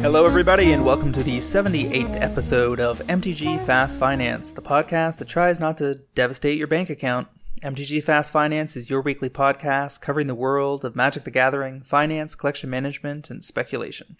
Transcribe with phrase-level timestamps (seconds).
[0.00, 5.28] Hello, everybody, and welcome to the 78th episode of MTG Fast Finance, the podcast that
[5.28, 7.28] tries not to devastate your bank account.
[7.62, 12.34] MTG Fast Finance is your weekly podcast covering the world of Magic the Gathering, finance,
[12.34, 14.16] collection management, and speculation.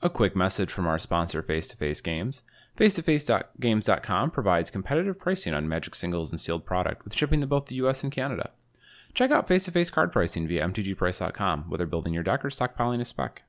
[0.00, 2.42] A quick message from our sponsor, Face to Face Games.
[2.76, 3.28] Face to Face
[3.60, 7.74] Games.com provides competitive pricing on Magic singles and sealed product with shipping to both the
[7.76, 8.50] US and Canada.
[9.12, 13.00] Check out face to face card pricing via MTGPrice.com, whether building your deck or stockpiling
[13.00, 13.42] a spec.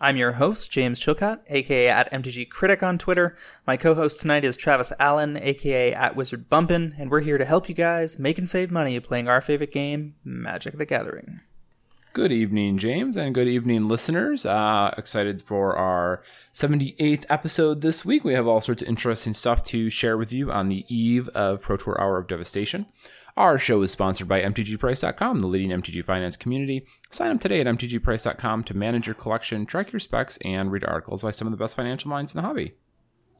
[0.00, 3.36] I'm your host, James Chilcott, aka at MTG Critic on Twitter.
[3.66, 7.44] My co host tonight is Travis Allen, aka at Wizard Bumpin', and we're here to
[7.44, 11.40] help you guys make and save money playing our favorite game, Magic the Gathering.
[12.14, 14.44] Good evening, James, and good evening, listeners.
[14.44, 18.22] Uh, excited for our 78th episode this week.
[18.22, 21.62] We have all sorts of interesting stuff to share with you on the eve of
[21.62, 22.84] Pro Tour Hour of Devastation.
[23.34, 26.84] Our show is sponsored by MTGPrice.com, the leading MTG finance community.
[27.10, 31.22] Sign up today at MTGPrice.com to manage your collection, track your specs, and read articles
[31.22, 32.74] by some of the best financial minds in the hobby.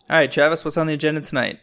[0.09, 1.61] All right, Travis, what's on the agenda tonight?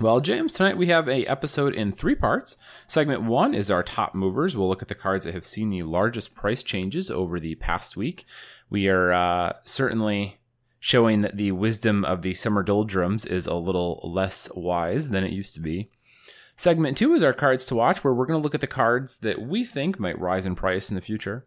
[0.00, 2.58] Well, James, tonight we have a episode in three parts.
[2.88, 4.56] Segment one is our top movers.
[4.56, 7.96] We'll look at the cards that have seen the largest price changes over the past
[7.96, 8.26] week.
[8.68, 10.38] We are uh, certainly
[10.80, 15.32] showing that the wisdom of the summer doldrums is a little less wise than it
[15.32, 15.90] used to be.
[16.56, 19.18] Segment two is our cards to watch, where we're going to look at the cards
[19.18, 21.46] that we think might rise in price in the future.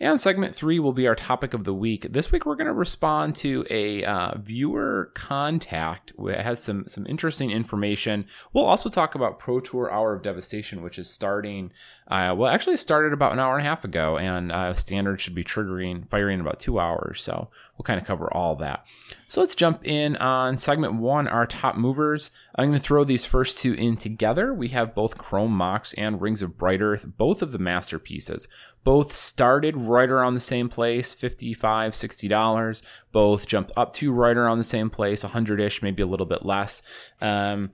[0.00, 2.06] And segment three will be our topic of the week.
[2.10, 7.06] This week, we're going to respond to a uh, viewer contact that has some some
[7.06, 8.26] interesting information.
[8.52, 11.72] We'll also talk about Pro Tour Hour of Devastation, which is starting.
[12.06, 15.34] Uh, well, actually, started about an hour and a half ago, and uh, standard should
[15.34, 17.22] be triggering firing in about two hours.
[17.22, 18.84] So we'll kind of cover all that.
[19.28, 22.30] So let's jump in on segment one, our top movers.
[22.56, 24.52] I'm going to throw these first two in together.
[24.52, 28.48] We have both Chrome Mox and Rings of Brighthearth, both of the masterpieces.
[28.84, 32.82] Both started right around the same place, $55, $60.
[33.12, 36.44] Both jumped up to right around the same place, 100 ish, maybe a little bit
[36.44, 36.82] less.
[37.22, 37.70] Um,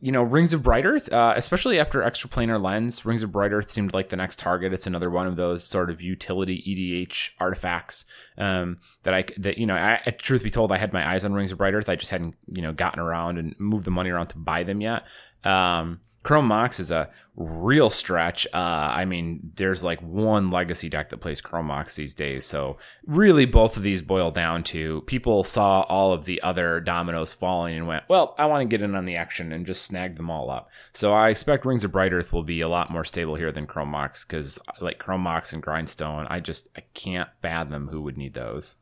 [0.00, 4.08] you know, Rings of Brighthearth, uh, especially after Extraplanar Lens, Rings of Brighthearth seemed like
[4.08, 4.72] the next target.
[4.72, 8.06] It's another one of those sort of utility EDH artifacts
[8.38, 11.32] um, that I that you know, I, truth be told, I had my eyes on
[11.32, 11.88] Rings of Brighthearth.
[11.88, 14.80] I just hadn't you know gotten around and moved the money around to buy them
[14.80, 15.02] yet.
[15.42, 18.46] Um, Chrome Mox is a real stretch.
[18.52, 22.46] Uh, I mean, there's like one legacy deck that plays Chrome Mox these days.
[22.46, 27.34] So, really, both of these boil down to people saw all of the other dominoes
[27.34, 30.16] falling and went, well, I want to get in on the action and just snag
[30.16, 30.70] them all up.
[30.94, 33.90] So, I expect Rings of Brighthearth will be a lot more stable here than Chrome
[33.90, 38.34] Mox because, like Chrome Mox and Grindstone, I just I can't fathom who would need
[38.34, 38.78] those.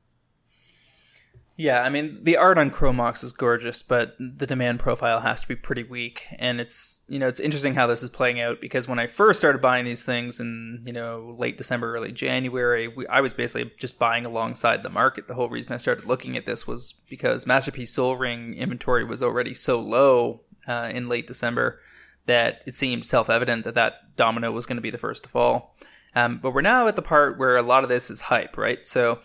[1.57, 5.43] Yeah, I mean the art on Chrome Mox is gorgeous, but the demand profile has
[5.43, 6.27] to be pretty weak.
[6.39, 9.39] And it's you know it's interesting how this is playing out because when I first
[9.39, 13.71] started buying these things in you know late December, early January, we, I was basically
[13.79, 15.29] just buying alongside the market.
[15.29, 19.23] The whole reason I started looking at this was because Masterpiece Soul Ring inventory was
[19.23, 21.81] already so low uh, in late December
[22.27, 25.29] that it seemed self evident that that domino was going to be the first to
[25.29, 25.77] fall.
[26.15, 28.87] Um, but we're now at the part where a lot of this is hype, right?
[28.87, 29.21] So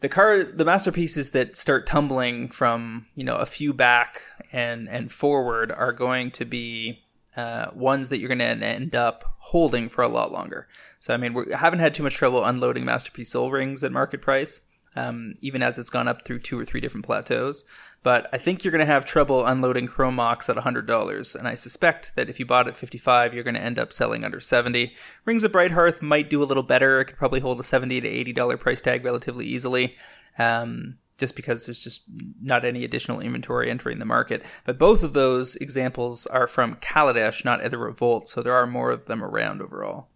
[0.00, 5.10] the car the masterpieces that start tumbling from you know a few back and and
[5.10, 7.02] forward are going to be
[7.36, 10.66] uh, ones that you're going to end up holding for a lot longer.
[11.00, 14.22] So I mean we haven't had too much trouble unloading masterpiece soul Rings at market
[14.22, 14.60] price,
[14.96, 17.64] um, even as it's gone up through two or three different plateaus
[18.06, 21.34] but I think you're going to have trouble unloading Chrome Mox at $100.
[21.34, 24.22] And I suspect that if you bought at 55, you're going to end up selling
[24.22, 24.94] under 70.
[25.24, 27.00] Rings of Brighthearth might do a little better.
[27.00, 29.96] It could probably hold a 70 to $80 price tag relatively easily.
[30.38, 32.04] Um, just because there's just
[32.40, 34.44] not any additional inventory entering the market.
[34.64, 38.92] But both of those examples are from Kaladesh, not Aether Revolt, so there are more
[38.92, 40.10] of them around overall.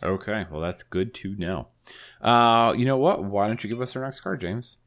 [0.00, 1.66] Okay, well that's good to know.
[2.20, 3.24] Uh, you know what?
[3.24, 4.78] Why don't you give us our next card, James?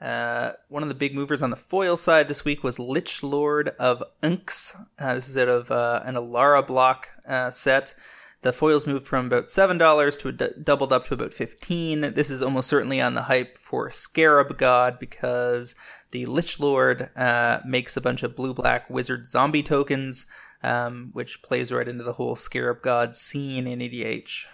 [0.00, 3.70] Uh, one of the big movers on the foil side this week was Lich Lord
[3.80, 4.76] of Unx.
[4.98, 7.94] Uh, this is out of uh, an Alara block uh, set.
[8.42, 12.12] The foils moved from about seven dollars to doubled up to about fifteen.
[12.12, 15.74] This is almost certainly on the hype for Scarab God because
[16.12, 20.26] the Lich Lord uh, makes a bunch of blue black wizard zombie tokens,
[20.62, 24.46] um, which plays right into the whole Scarab God scene in EDH.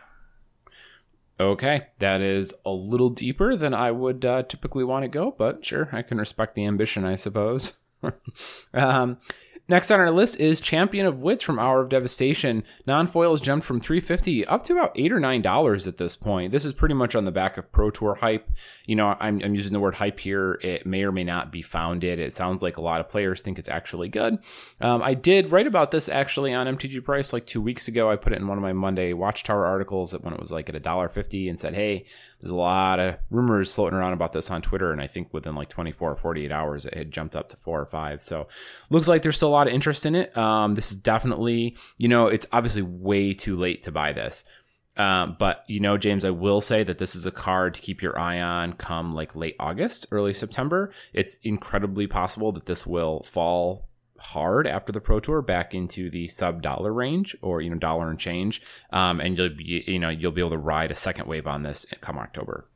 [1.39, 5.65] Okay, that is a little deeper than I would uh, typically want to go, but
[5.65, 7.75] sure, I can respect the ambition, I suppose.
[8.75, 9.19] um,
[9.67, 12.65] Next on our list is Champion of Wits from Hour of Devastation.
[12.87, 16.53] Non-foils jumped from 350 up to about eight or nine dollars at this point.
[16.53, 18.51] This is pretty much on the back of Pro Tour hype.
[18.85, 20.61] You know, I'm, I'm using the word hype here.
[20.63, 22.19] It may or may not be founded.
[22.19, 24.37] It sounds like a lot of players think it's actually good.
[24.83, 28.11] Um, I did write about this actually on MTG Price like two weeks ago.
[28.11, 30.75] I put it in one of my Monday Watchtower articles when it was like at
[30.75, 32.05] a dollar fifty and said, "Hey,
[32.39, 35.55] there's a lot of rumors floating around about this on Twitter." And I think within
[35.55, 38.23] like 24 or 48 hours, it had jumped up to four or five.
[38.23, 38.47] So
[38.91, 40.37] looks like there's still lot of interest in it.
[40.37, 44.45] Um, this is definitely, you know, it's obviously way too late to buy this.
[44.97, 48.01] Um, but you know, James, I will say that this is a card to keep
[48.01, 50.93] your eye on come like late August, early September.
[51.13, 53.89] It's incredibly possible that this will fall
[54.25, 58.09] hard after the pro tour back into the sub dollar range or you know dollar
[58.09, 61.27] and change um, and you'll be you know you'll be able to ride a second
[61.27, 62.67] wave on this come october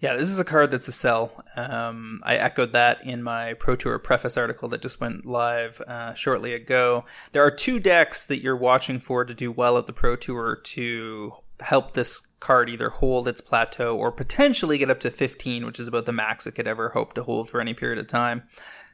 [0.00, 1.30] yeah, this is a card that's a sell.
[1.56, 6.14] Um, I echoed that in my Pro Tour preface article that just went live uh,
[6.14, 7.04] shortly ago.
[7.32, 10.56] There are two decks that you're watching for to do well at the Pro Tour
[10.56, 15.78] to help this card either hold its plateau or potentially get up to 15, which
[15.78, 18.44] is about the max it could ever hope to hold for any period of time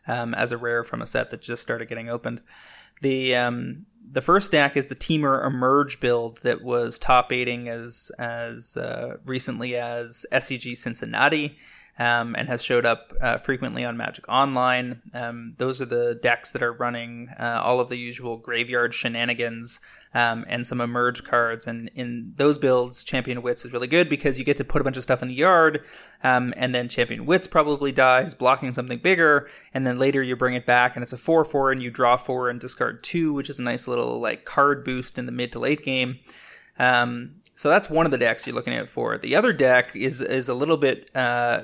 [0.09, 2.43] um, as a rare from a set that just started getting opened.
[3.01, 8.11] The um, the first deck is the Temur Emerge build that was top aiding as
[8.19, 11.57] as uh, recently as SCG Cincinnati
[11.99, 15.01] um, and has showed up uh, frequently on Magic Online.
[15.15, 19.81] Um, those are the decks that are running uh, all of the usual graveyard shenanigans
[20.13, 21.67] um, and some emerge cards.
[21.67, 24.85] And in those builds, Champion Wits is really good because you get to put a
[24.85, 25.85] bunch of stuff in the yard,
[26.23, 30.55] um, and then Champion Wits probably dies, blocking something bigger, and then later you bring
[30.55, 33.49] it back and it's a 4 4 and you draw 4 and discard 2, which
[33.49, 36.19] is a nice little like card boost in the mid to late game.
[36.79, 39.17] Um, so that's one of the decks you're looking at for.
[39.17, 41.63] The other deck is is a little bit uh,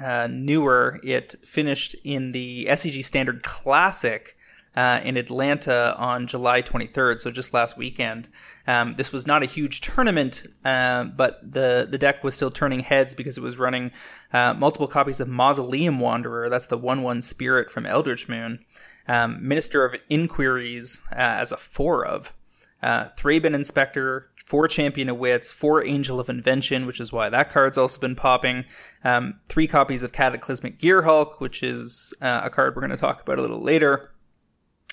[0.00, 1.00] uh, newer.
[1.02, 4.36] It finished in the SCG Standard Classic
[4.76, 8.28] uh, in Atlanta on July 23rd, so just last weekend.
[8.66, 12.80] Um, this was not a huge tournament, uh, but the, the deck was still turning
[12.80, 13.90] heads because it was running
[14.32, 16.48] uh, multiple copies of Mausoleum Wanderer.
[16.48, 18.60] That's the 1 1 spirit from Eldritch Moon.
[19.08, 22.32] Um, Minister of Inquiries uh, as a 4 of.
[22.80, 27.50] Uh, Thraben Inspector, four Champion of Wits, four Angel of Invention, which is why that
[27.50, 28.64] card's also been popping.
[29.04, 33.20] Um, three copies of Cataclysmic Gearhulk, which is uh, a card we're going to talk
[33.20, 34.10] about a little later.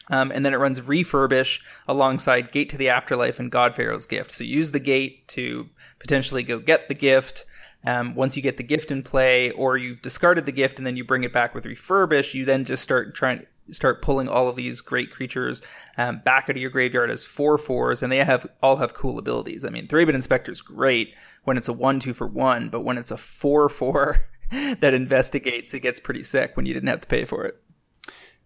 [0.10, 4.32] Um, and then it runs Refurbish alongside Gate to the Afterlife and God Pharaoh's Gift.
[4.32, 5.70] So use the gate to
[6.00, 7.46] potentially go get the gift.
[7.86, 10.98] Um, once you get the gift in play, or you've discarded the gift and then
[10.98, 14.56] you bring it back with Refurbish, you then just start trying start pulling all of
[14.56, 15.62] these great creatures
[15.98, 19.18] um, back out of your graveyard as four fours, and they have all have cool
[19.18, 19.66] abilities.
[19.66, 22.98] I mean, Thraben Inspector is great when it's a one two for one, but when
[22.98, 24.18] it's a four four
[24.52, 27.62] that investigates, it gets pretty sick when you didn't have to pay for it.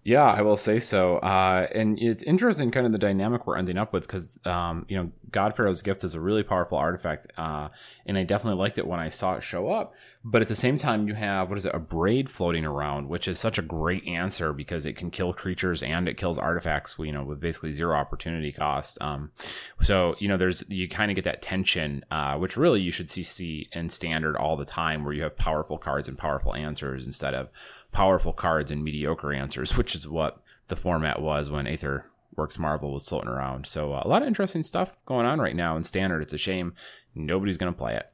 [0.04, 1.18] Yeah, I will say so.
[1.18, 4.98] Uh, and it's interesting, kind of the dynamic we're ending up with, because um, you
[4.98, 7.68] know, Godpharaoh's Gift is a really powerful artifact, uh,
[8.06, 9.94] and I definitely liked it when I saw it show up.
[10.22, 13.40] But at the same time, you have what is it, Abrade floating around, which is
[13.40, 17.24] such a great answer because it can kill creatures and it kills artifacts, you know,
[17.24, 18.98] with basically zero opportunity cost.
[19.02, 19.32] Um,
[19.80, 23.10] so you know, there's you kind of get that tension, uh, which really you should
[23.10, 27.06] see see in standard all the time, where you have powerful cards and powerful answers
[27.06, 27.50] instead of
[27.94, 32.06] powerful cards and mediocre answers, which is what the format was when Aether
[32.36, 33.68] Works Marvel was floating around.
[33.68, 36.22] So uh, a lot of interesting stuff going on right now in standard.
[36.22, 36.74] It's a shame
[37.16, 38.12] nobody's going to play it.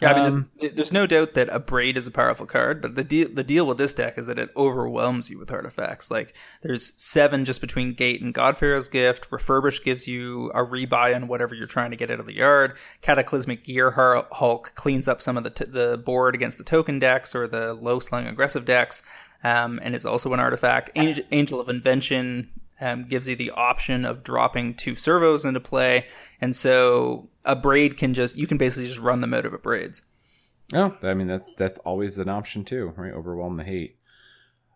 [0.00, 2.96] Yeah, I mean, there's, um, there's, no doubt that Abrade is a powerful card, but
[2.96, 6.10] the deal the deal with this deck is that it overwhelms you with artifacts.
[6.10, 9.30] Like there's seven just between Gate and Godpharaoh's Gift.
[9.30, 12.76] Refurbish gives you a rebuy on whatever you're trying to get out of the yard.
[13.02, 17.32] Cataclysmic Gear Hulk cleans up some of the t- the board against the token decks
[17.32, 19.04] or the low slung aggressive decks,
[19.44, 20.90] um, and is also an artifact.
[20.96, 26.06] Angel, Angel of Invention um, gives you the option of dropping two servos into play,
[26.40, 30.04] and so Abrade can just you can basically just run the out of Abrades.
[30.72, 33.12] Oh, I mean that's that's always an option too, right?
[33.12, 33.98] Overwhelm the hate.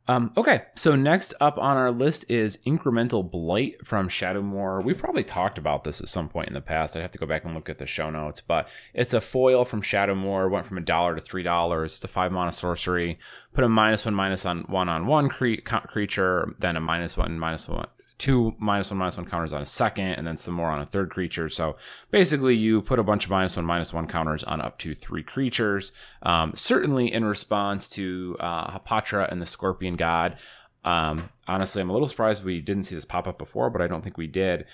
[0.08, 4.82] Um, okay, so next up on our list is Incremental Blight from Shadowmoor.
[4.82, 6.96] We probably talked about this at some point in the past.
[6.96, 9.66] I'd have to go back and look at the show notes, but it's a foil
[9.66, 10.50] from Shadowmoor.
[10.50, 11.96] Went from a dollar to three dollars.
[11.96, 13.18] It's a five mana sorcery.
[13.52, 17.38] Put a minus one minus on one on one cre- creature, then a minus one
[17.38, 17.88] minus one
[18.18, 20.87] two minus one minus one counters on a second, and then some more on a
[20.87, 21.48] third creature.
[21.48, 21.76] So
[22.10, 25.22] basically, you put a bunch of minus one minus one counters on up to three
[25.22, 25.92] creatures.
[26.22, 30.37] Um, certainly in response to uh, Hapatra and the Scorpion God.
[30.84, 33.87] um, honestly, I'm a little surprised we didn't see this pop up before, but I
[33.87, 34.66] don't think we did.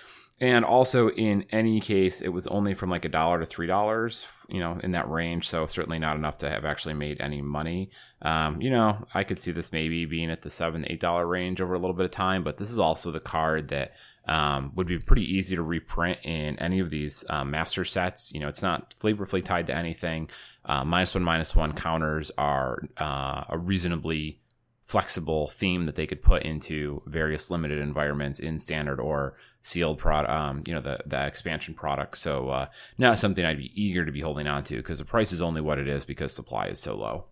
[0.44, 4.26] And also, in any case, it was only from like a dollar to three dollars,
[4.50, 5.48] you know, in that range.
[5.48, 7.88] So certainly not enough to have actually made any money.
[8.20, 11.62] Um, you know, I could see this maybe being at the seven, eight dollar range
[11.62, 13.94] over a little bit of time, but this is also the card that
[14.28, 18.30] um, would be pretty easy to reprint in any of these uh, master sets.
[18.34, 20.28] You know, it's not flavorfully tied to anything.
[20.66, 24.42] Uh, minus one, minus one counters are uh, a reasonably
[24.86, 30.30] flexible theme that they could put into various limited environments in standard or sealed product,
[30.30, 32.16] um, you know, the, the expansion product.
[32.16, 32.66] So, uh,
[32.98, 35.60] not something I'd be eager to be holding on to because the price is only
[35.60, 37.24] what it is because supply is so low.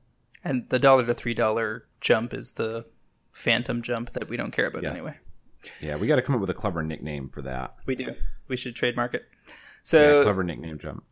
[0.44, 2.87] And the dollar to three dollar jump is the
[3.32, 4.97] phantom jump that we don't care about yes.
[4.97, 5.12] anyway.
[5.80, 7.76] Yeah, we got to come up with a clever nickname for that.
[7.87, 8.14] We do.
[8.49, 9.25] We should trademark it.
[9.82, 11.04] So yeah, clever nickname jump.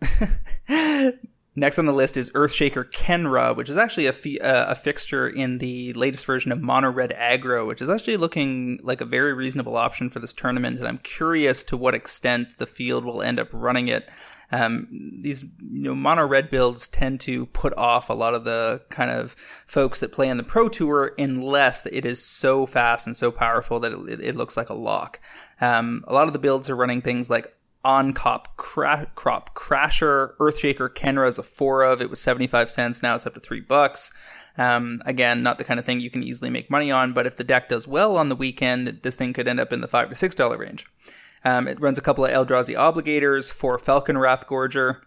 [1.54, 5.28] Next on the list is Earthshaker Khenra, which is actually a, fi- uh, a fixture
[5.28, 9.34] in the latest version of Mono Red Aggro, which is actually looking like a very
[9.34, 10.78] reasonable option for this tournament.
[10.78, 14.08] And I'm curious to what extent the field will end up running it.
[14.50, 14.86] Um,
[15.22, 19.10] these you know mono red builds tend to put off a lot of the kind
[19.10, 19.34] of
[19.66, 23.80] folks that play on the pro tour unless it is so fast and so powerful
[23.80, 25.20] that it, it looks like a lock.
[25.62, 30.36] Um, a lot of the builds are running things like on cop cra- crop crasher
[30.36, 32.00] Earthshaker Khenra is a four of.
[32.00, 33.02] It was 75 cents.
[33.02, 34.12] Now it's up to three bucks.
[34.58, 37.36] Um, again not the kind of thing you can easily make money on but if
[37.36, 40.10] the deck does well on the weekend this thing could end up in the five
[40.10, 40.84] to six dollar range.
[41.44, 45.00] Um, it runs a couple of eldrazi obligators four Falkenrath Gorger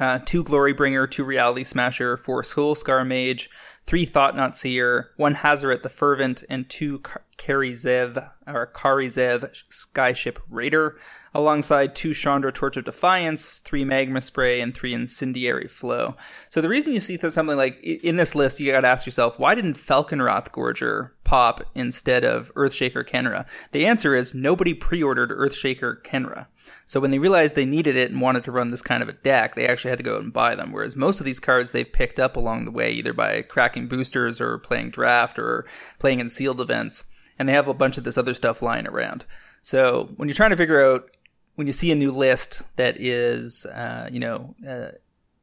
[0.00, 3.50] uh, two glory bringer two reality smasher four soul scar mage
[3.86, 7.02] three Thought-Knot Seer, one Hazoret the Fervent, and two
[7.36, 10.96] Kari Zev or Kari Zev Skyship Raider,
[11.34, 16.16] alongside two Chandra Torch of Defiance, three Magma Spray, and three Incendiary Flow.
[16.48, 19.38] So the reason you see something like in this list, you got to ask yourself,
[19.38, 23.46] why didn't Falkenrath Gorger pop instead of Earthshaker Khenra?
[23.72, 26.46] The answer is nobody pre-ordered Earthshaker Khenra.
[26.86, 29.14] So when they realized they needed it and wanted to run this kind of a
[29.14, 30.72] deck, they actually had to go out and buy them.
[30.72, 34.40] Whereas most of these cards they've picked up along the way, either by cracking boosters
[34.40, 35.66] or playing draft or
[35.98, 37.04] playing in sealed events,
[37.38, 39.24] and they have a bunch of this other stuff lying around.
[39.62, 41.10] So when you're trying to figure out
[41.54, 44.92] when you see a new list that is, uh, you know, uh,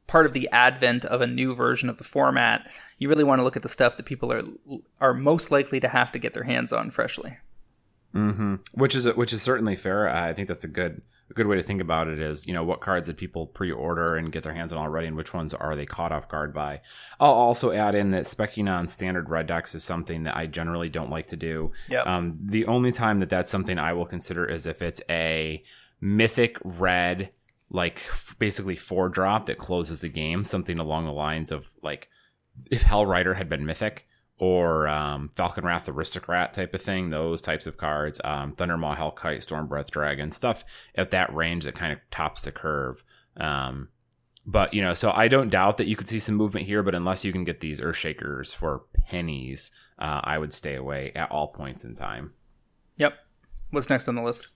[0.06, 3.44] part of the advent of a new version of the format, you really want to
[3.44, 4.42] look at the stuff that people are
[5.00, 7.38] are most likely to have to get their hands on freshly.
[8.14, 8.56] Mm-hmm.
[8.74, 10.08] Which is which is certainly fair.
[10.08, 12.18] I think that's a good a good way to think about it.
[12.18, 15.16] Is you know what cards did people pre-order and get their hands on already, and
[15.16, 16.80] which ones are they caught off guard by.
[17.20, 20.88] I'll also add in that specking on standard red decks is something that I generally
[20.88, 21.72] don't like to do.
[21.88, 22.06] Yep.
[22.06, 25.62] Um, the only time that that's something I will consider is if it's a
[26.00, 27.30] mythic red,
[27.70, 28.02] like
[28.40, 32.08] basically four drop that closes the game, something along the lines of like
[32.70, 34.06] if Hell Rider had been mythic
[34.40, 39.90] or um, Falkenrath Aristocrat type of thing, those types of cards, um, Thundermaw Hellkite, Stormbreath
[39.90, 43.04] Dragon, stuff at that range that kind of tops the curve.
[43.36, 43.90] Um,
[44.46, 46.94] but, you know, so I don't doubt that you could see some movement here, but
[46.94, 51.48] unless you can get these Earthshakers for pennies, uh, I would stay away at all
[51.48, 52.32] points in time.
[52.96, 53.18] Yep.
[53.72, 54.48] What's next on the list?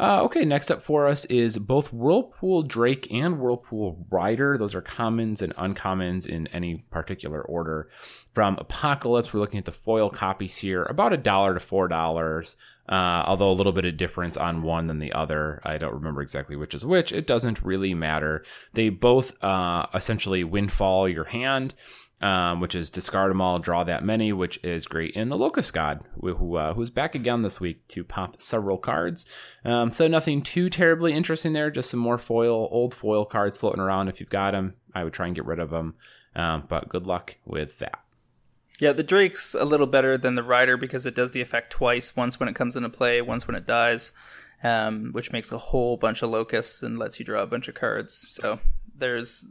[0.00, 4.56] Uh, okay, next up for us is both Whirlpool Drake and Whirlpool Rider.
[4.56, 7.90] Those are commons and uncommons in any particular order.
[8.32, 12.56] From Apocalypse, we're looking at the foil copies here, about a dollar to four dollars.
[12.88, 15.60] Uh, although a little bit of difference on one than the other.
[15.62, 17.12] I don't remember exactly which is which.
[17.12, 18.46] It doesn't really matter.
[18.72, 21.74] They both uh, essentially windfall your hand
[22.20, 25.72] um, which is discard them all, draw that many, which is great in the Locust
[25.72, 29.26] God, who uh, who's back again this week to pop several cards.
[29.64, 33.80] Um, so nothing too terribly interesting there, just some more foil, old foil cards floating
[33.80, 34.08] around.
[34.08, 35.94] If you've got them, I would try and get rid of them.
[36.34, 38.00] Um, but good luck with that.
[38.80, 42.14] Yeah, the Drake's a little better than the Rider because it does the effect twice.
[42.14, 44.12] Once when it comes into play, once when it dies,
[44.62, 47.74] um, which makes a whole bunch of locusts and lets you draw a bunch of
[47.74, 48.26] cards.
[48.30, 48.60] So
[48.98, 49.46] there's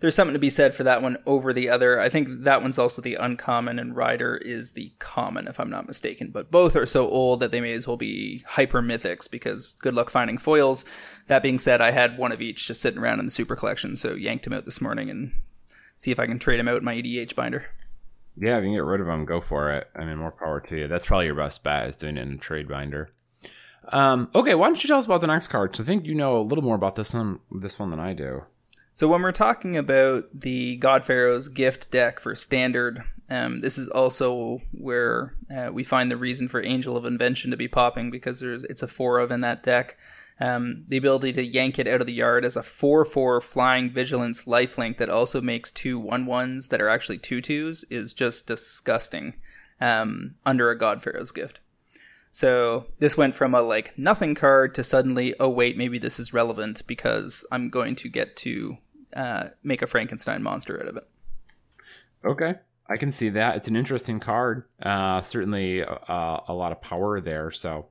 [0.00, 2.00] there's something to be said for that one over the other.
[2.00, 5.86] I think that one's also the uncommon, and Rider is the common, if I'm not
[5.86, 6.30] mistaken.
[6.30, 9.94] But both are so old that they may as well be hyper mythics because good
[9.94, 10.86] luck finding foils.
[11.26, 13.94] That being said, I had one of each just sitting around in the super collection,
[13.94, 15.32] so yanked him out this morning and
[15.96, 17.66] see if I can trade him out in my EDH binder.
[18.38, 19.88] Yeah, if you can get rid of them, go for it.
[19.94, 20.88] I mean, more power to you.
[20.88, 23.10] That's probably your best bet is doing it in a trade binder.
[23.88, 25.76] Um, okay, why don't you tell us about the next card?
[25.76, 28.14] So I think you know a little more about this one, this one than I
[28.14, 28.44] do.
[29.00, 33.88] So when we're talking about the God Pharaoh's gift deck for standard, um, this is
[33.88, 38.40] also where uh, we find the reason for Angel of Invention to be popping because
[38.40, 39.96] there's it's a four of in that deck.
[40.38, 43.88] Um, the ability to yank it out of the yard as a 4 4 flying
[43.88, 48.46] vigilance lifelink that also makes two 1 1s that are actually 2 2s is just
[48.46, 49.32] disgusting.
[49.80, 51.60] um, under a God Pharaoh's gift.
[52.32, 56.34] So this went from a like nothing card to suddenly, oh wait, maybe this is
[56.34, 58.76] relevant because I'm going to get to
[59.14, 61.08] uh, make a Frankenstein monster out of it.
[62.24, 62.54] Okay,
[62.88, 63.56] I can see that.
[63.56, 64.64] It's an interesting card.
[64.82, 67.50] Uh, certainly uh, a lot of power there.
[67.50, 67.86] So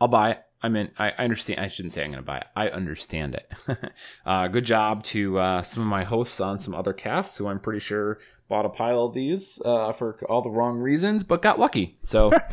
[0.00, 0.42] I'll buy it.
[0.60, 1.60] I mean, I, I understand.
[1.60, 2.46] I shouldn't say I'm going to buy it.
[2.56, 3.52] I understand it.
[4.26, 7.60] uh, good job to uh, some of my hosts on some other casts who I'm
[7.60, 11.60] pretty sure bought a pile of these uh, for all the wrong reasons, but got
[11.60, 11.98] lucky.
[12.02, 12.32] So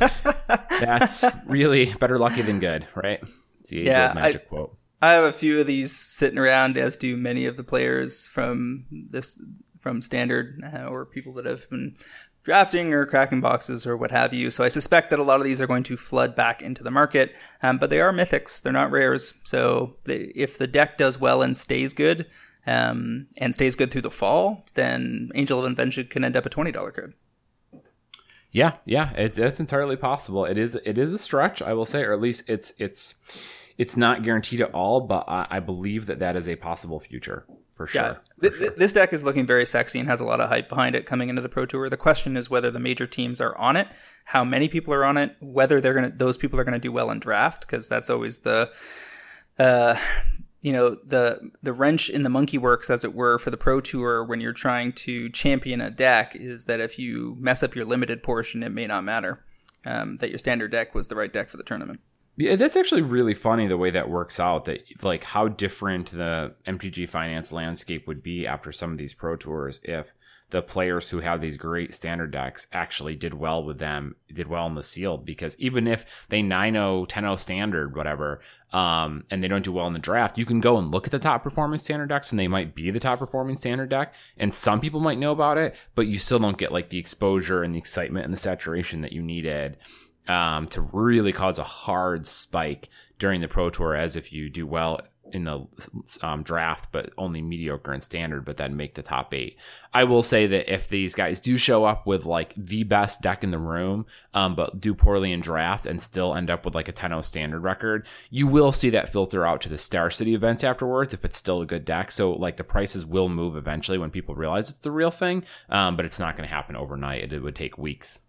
[0.69, 3.21] that's really better lucky than good, right?
[3.61, 4.77] It's the yeah, magic I, quote.
[5.05, 8.85] I have a few of these sitting around, as do many of the players from
[8.89, 9.39] this
[9.79, 11.95] from standard uh, or people that have been
[12.43, 14.49] drafting or cracking boxes or what have you.
[14.49, 16.89] So I suspect that a lot of these are going to flood back into the
[16.89, 19.35] market, um, but they are mythics; they're not rares.
[19.43, 22.25] So they, if the deck does well and stays good,
[22.65, 26.49] um, and stays good through the fall, then Angel of Invention can end up a
[26.49, 27.13] twenty dollar card.
[28.51, 30.45] Yeah, yeah, it's it's entirely possible.
[30.45, 33.15] It is it is a stretch, I will say, or at least it's it's
[33.77, 37.45] it's not guaranteed at all, but I, I believe that that is a possible future
[37.71, 38.01] for sure.
[38.01, 38.15] Yeah.
[38.37, 38.69] For sure.
[38.71, 41.29] This deck is looking very sexy and has a lot of hype behind it coming
[41.29, 41.89] into the Pro Tour.
[41.89, 43.87] The question is whether the major teams are on it,
[44.25, 47.11] how many people are on it, whether they're gonna those people are gonna do well
[47.11, 48.71] in draft, because that's always the
[49.59, 49.97] uh,
[50.65, 53.79] you know the the wrench in the monkey works as it were for the pro
[53.79, 57.85] tour when you're trying to champion a deck is that if you mess up your
[57.85, 59.45] limited portion it may not matter
[59.85, 61.99] um, that your standard deck was the right deck for the tournament
[62.37, 64.65] yeah, that's actually really funny the way that works out.
[64.65, 69.35] That like how different the MTG finance landscape would be after some of these pro
[69.35, 70.13] tours if
[70.51, 74.67] the players who have these great standard decks actually did well with them, did well
[74.67, 75.25] in the sealed.
[75.25, 79.93] Because even if they 9-0, 10-0 standard, whatever, um, and they don't do well in
[79.93, 82.47] the draft, you can go and look at the top performing standard decks, and they
[82.47, 84.13] might be the top performing standard deck.
[84.37, 87.63] And some people might know about it, but you still don't get like the exposure
[87.63, 89.77] and the excitement and the saturation that you needed
[90.27, 92.89] um, to really cause a hard spike
[93.19, 94.99] during the Pro Tour, as if you do well
[95.31, 95.65] in the
[96.21, 99.57] um, draft, but only mediocre and standard, but then make the top eight.
[99.93, 103.43] I will say that if these guys do show up with like the best deck
[103.43, 106.87] in the room, um, but do poorly in draft and still end up with like
[106.87, 110.35] a 10 0 standard record, you will see that filter out to the Star City
[110.35, 112.11] events afterwards if it's still a good deck.
[112.11, 115.95] So, like, the prices will move eventually when people realize it's the real thing, um,
[115.95, 117.23] but it's not going to happen overnight.
[117.23, 118.21] It, it would take weeks.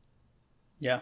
[0.81, 1.01] Yeah.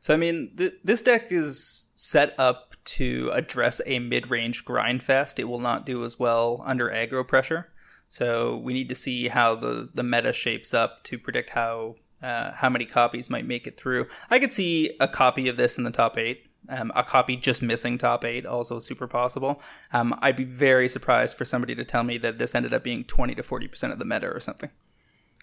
[0.00, 5.38] So I mean, th- this deck is set up to address a mid-range grind fest.
[5.38, 7.68] It will not do as well under aggro pressure.
[8.08, 12.52] So we need to see how the the meta shapes up to predict how uh,
[12.52, 14.08] how many copies might make it through.
[14.30, 16.46] I could see a copy of this in the top eight.
[16.68, 19.60] Um, a copy just missing top eight, also super possible.
[19.92, 23.02] Um, I'd be very surprised for somebody to tell me that this ended up being
[23.04, 24.70] 20 to 40% of the meta or something.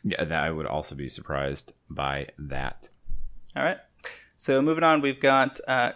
[0.04, 2.90] Yeah, that I would also be surprised by that.
[3.56, 3.80] All right.
[4.38, 5.94] So moving on, we've got uh,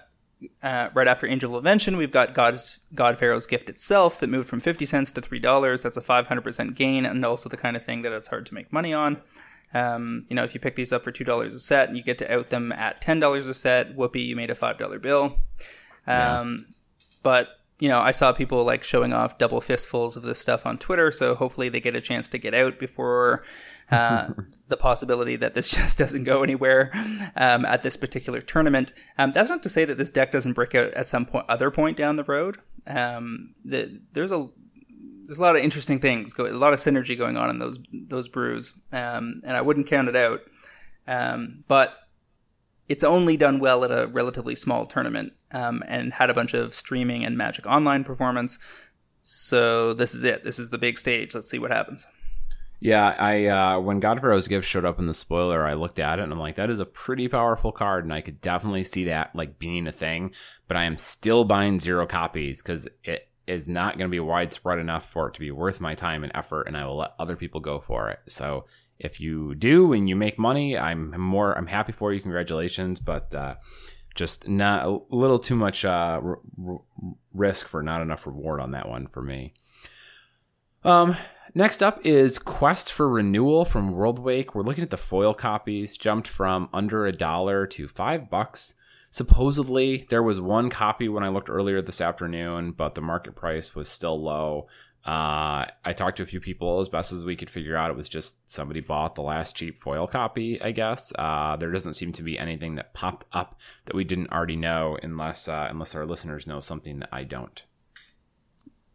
[0.63, 4.49] uh, right after Angel of Invention, we've got God's God Pharaoh's Gift itself that moved
[4.49, 5.83] from fifty cents to three dollars.
[5.83, 8.45] That's a five hundred percent gain, and also the kind of thing that it's hard
[8.47, 9.21] to make money on.
[9.73, 12.03] Um, you know, if you pick these up for two dollars a set and you
[12.03, 14.99] get to out them at ten dollars a set, whoopee, you made a five dollar
[14.99, 15.37] bill.
[16.07, 16.73] Um, yeah.
[17.23, 17.47] But
[17.81, 21.11] you know, I saw people like showing off double fistfuls of this stuff on Twitter,
[21.11, 23.41] so hopefully they get a chance to get out before
[23.89, 24.29] uh,
[24.67, 26.91] the possibility that this just doesn't go anywhere
[27.35, 28.93] um, at this particular tournament.
[29.17, 31.71] Um, that's not to say that this deck doesn't break out at some point, other
[31.71, 32.59] point down the road.
[32.85, 34.47] Um, the, there's a
[35.25, 37.79] there's a lot of interesting things, go, a lot of synergy going on in those
[37.91, 40.41] those brews, um, and I wouldn't count it out.
[41.07, 41.97] Um, but
[42.91, 46.75] it's only done well at a relatively small tournament um, and had a bunch of
[46.75, 48.59] streaming and Magic Online performance.
[49.23, 50.43] So this is it.
[50.43, 51.33] This is the big stage.
[51.33, 52.05] Let's see what happens.
[52.81, 56.19] Yeah, I uh, when God Pharaoh's Gift showed up in the spoiler, I looked at
[56.19, 59.05] it and I'm like, that is a pretty powerful card, and I could definitely see
[59.05, 60.33] that like being a thing.
[60.67, 64.79] But I am still buying zero copies because it is not going to be widespread
[64.79, 67.37] enough for it to be worth my time and effort, and I will let other
[67.37, 68.19] people go for it.
[68.27, 68.65] So
[69.03, 72.21] if you do and you make money, I'm more I'm happy for you.
[72.21, 73.55] Congratulations, but uh,
[74.15, 76.81] just not a little too much uh, r- r-
[77.33, 79.53] risk for not enough reward on that one for me.
[80.83, 81.15] Um,
[81.53, 84.53] next up is Quest for Renewal from Worldwake.
[84.53, 88.75] We're looking at the foil copies, jumped from under a dollar to five bucks.
[89.09, 93.75] Supposedly, there was one copy when I looked earlier this afternoon, but the market price
[93.75, 94.67] was still low.
[95.05, 97.89] Uh, I talked to a few people as best as we could figure out.
[97.89, 101.11] It was just somebody bought the last cheap foil copy, I guess.
[101.17, 104.97] Uh, there doesn't seem to be anything that popped up that we didn't already know,
[105.01, 107.63] unless uh, unless our listeners know something that I don't.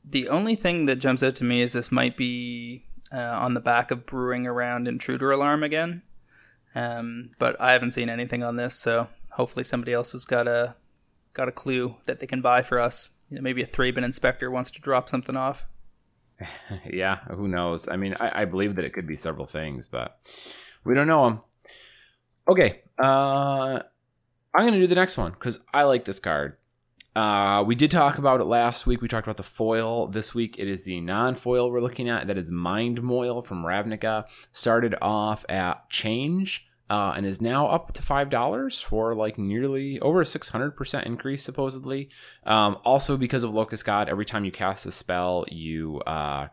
[0.05, 3.61] The only thing that jumps out to me is this might be uh, on the
[3.61, 6.03] back of brewing around Intruder Alarm again.
[6.77, 10.77] Um, but I haven't seen anything on this, so hopefully somebody else has got a
[11.33, 13.11] got a clue that they can buy for us.
[13.29, 15.67] You know, maybe a Thraben inspector wants to drop something off.
[16.91, 17.89] yeah, who knows?
[17.89, 20.19] I mean, I, I, believe that it could be several things, but
[20.85, 21.41] we don't know them.
[22.49, 23.81] Okay, uh,
[24.55, 26.57] I'm going to do the next one because I like this card.
[27.15, 29.01] Uh, we did talk about it last week.
[29.01, 30.07] We talked about the foil.
[30.09, 32.27] This week it is the non-foil we're looking at.
[32.27, 34.27] That is Mind Moil from Ravnica.
[34.53, 39.99] Started off at change uh, and is now up to five dollars for like nearly
[40.01, 42.11] over a six hundred percent increase supposedly.
[42.45, 46.49] Um, also because of Locust God, every time you cast a spell, you uh,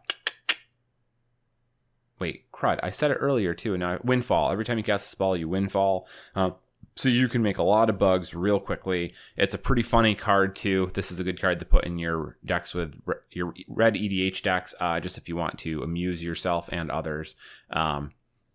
[2.19, 2.79] wait crud.
[2.81, 3.73] I said it earlier too.
[3.73, 4.51] And now windfall.
[4.51, 6.07] Every time you cast a spell, you windfall.
[6.35, 6.51] Uh,
[6.95, 9.13] so you can make a lot of bugs real quickly.
[9.35, 10.91] It's a pretty funny card too.
[10.93, 14.43] This is a good card to put in your decks with re- your red EDH
[14.43, 17.35] decks, uh, just if you want to amuse yourself and others.
[17.71, 18.11] Um,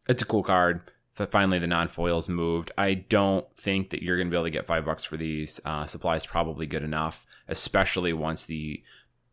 [0.08, 0.90] it's a cool card.
[1.26, 2.70] Finally, the non-foils moved.
[2.78, 5.60] I don't think that you're going to be able to get five bucks for these.
[5.64, 8.82] Uh, supply is probably good enough, especially once the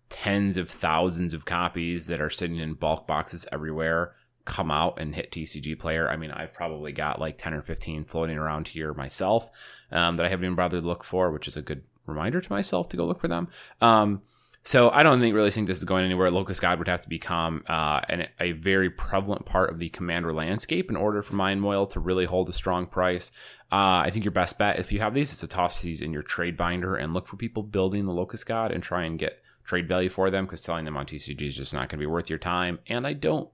[0.10, 5.16] tens of thousands of copies that are sitting in bulk boxes everywhere come out and
[5.16, 6.10] hit TCG Player.
[6.10, 9.50] I mean, I've probably got like 10 or 15 floating around here myself
[9.92, 12.52] um, that I haven't even bothered to look for, which is a good reminder to
[12.52, 13.48] myself to go look for them.
[13.82, 14.22] Um,
[14.66, 16.32] so I don't think really think this is going anywhere.
[16.32, 20.34] Locust God would have to become uh, an, a very prevalent part of the commander
[20.34, 23.32] landscape in order for Mind Moil to really hold a strong price.
[23.72, 26.12] Uh, I think your best bet, if you have these, is to toss these in
[26.12, 29.40] your trade binder and look for people building the Locust God and try and get
[29.66, 32.06] trade value for them because selling them on TCG is just not going to be
[32.08, 32.80] worth your time.
[32.88, 33.50] And I don't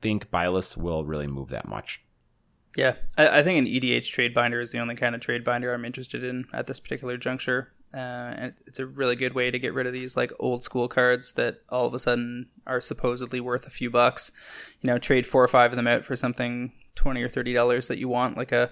[0.00, 2.04] think Byleth will really move that much.
[2.76, 5.74] Yeah, I, I, think an EDH trade binder is the only kind of trade binder
[5.74, 7.72] I'm interested in at this particular juncture.
[7.92, 10.86] Uh, and it's a really good way to get rid of these like old school
[10.86, 14.30] cards that all of a sudden are supposedly worth a few bucks.
[14.80, 17.88] You know, trade four or five of them out for something twenty or thirty dollars
[17.88, 18.70] that you want, like a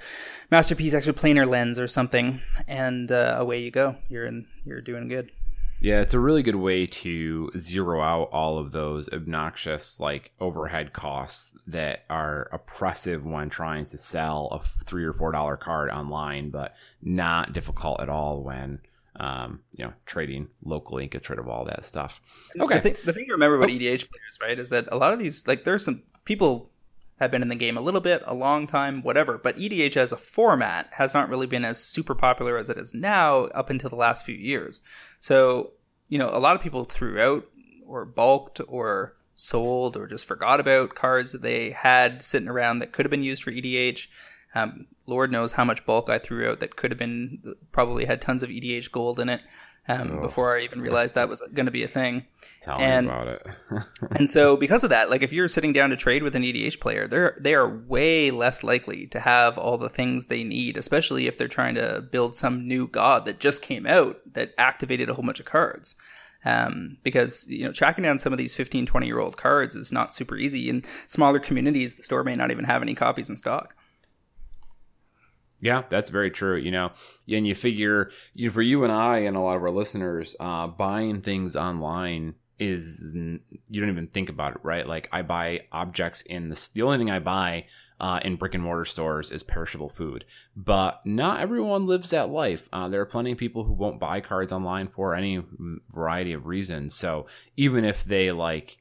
[0.51, 3.97] masterpiece Extraplanar Lens or something, and uh, away you go.
[4.09, 4.47] You're in.
[4.65, 5.33] You're doing good.
[5.81, 10.93] Yeah, it's a really good way to zero out all of those obnoxious like overhead
[10.93, 16.51] costs that are oppressive when trying to sell a three or four dollar card online,
[16.51, 18.81] but not difficult at all when
[19.19, 22.21] um, you know trading locally and get rid of all that stuff.
[22.59, 23.73] Okay, the thing, the thing to remember about oh.
[23.73, 26.71] EDH players, right, is that a lot of these like there's some people
[27.19, 29.39] have been in the game a little bit, a long time, whatever.
[29.39, 32.95] But EDH as a format has not really been as super popular as it is
[32.95, 34.83] now up until the last few years.
[35.19, 35.73] So,
[36.09, 37.45] you know, a lot of people threw out
[37.87, 42.93] or bulked or sold or just forgot about cards that they had sitting around that
[42.93, 44.07] could have been used for EDH.
[44.55, 48.21] Um, Lord knows how much bulk I threw out that could have been probably had
[48.21, 49.43] tons of EDH gold in it
[49.89, 52.27] um, before I even realized that was going to be a thing.
[52.61, 53.47] Tell and, me about it.
[54.17, 56.79] and so, because of that, like if you're sitting down to trade with an EDH
[56.79, 61.27] player, they're they are way less likely to have all the things they need, especially
[61.27, 65.15] if they're trying to build some new god that just came out that activated a
[65.15, 65.97] whole bunch of cards.
[66.45, 69.91] Um, because you know tracking down some of these 15 20 year old cards is
[69.91, 73.37] not super easy in smaller communities the store may not even have any copies in
[73.37, 73.75] stock
[75.61, 76.57] yeah, that's very true.
[76.57, 76.91] You know,
[77.29, 80.67] and you figure you for you and I and a lot of our listeners, uh,
[80.67, 84.87] buying things online is you don't even think about it, right?
[84.87, 87.67] Like I buy objects in the the only thing I buy
[88.01, 90.25] uh, in brick and mortar stores is perishable food,
[90.57, 92.69] but not everyone lives that life.
[92.73, 95.43] Uh, there are plenty of people who won't buy cards online for any
[95.91, 96.95] variety of reasons.
[96.95, 98.78] So even if they like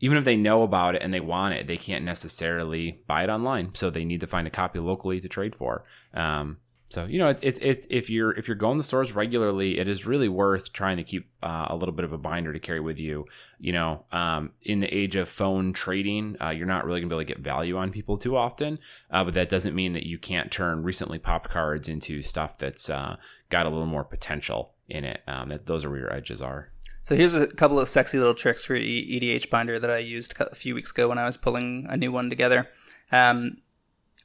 [0.00, 3.30] even if they know about it and they want it, they can't necessarily buy it
[3.30, 3.74] online.
[3.74, 5.84] So they need to find a copy locally to trade for.
[6.14, 6.58] Um,
[6.90, 9.88] so you know, it's, it's, it's if you're if you're going to stores regularly, it
[9.88, 12.80] is really worth trying to keep uh, a little bit of a binder to carry
[12.80, 13.26] with you.
[13.58, 17.14] You know, um, in the age of phone trading, uh, you're not really gonna be
[17.16, 18.78] able to get value on people too often.
[19.10, 22.88] Uh, but that doesn't mean that you can't turn recently popped cards into stuff that's
[22.88, 23.16] uh,
[23.50, 25.20] got a little more potential in it.
[25.26, 26.70] Um, that those are where your edges are.
[27.08, 30.54] So here's a couple of sexy little tricks for EDH Binder that I used a
[30.54, 32.68] few weeks ago when I was pulling a new one together.
[33.10, 33.62] Um,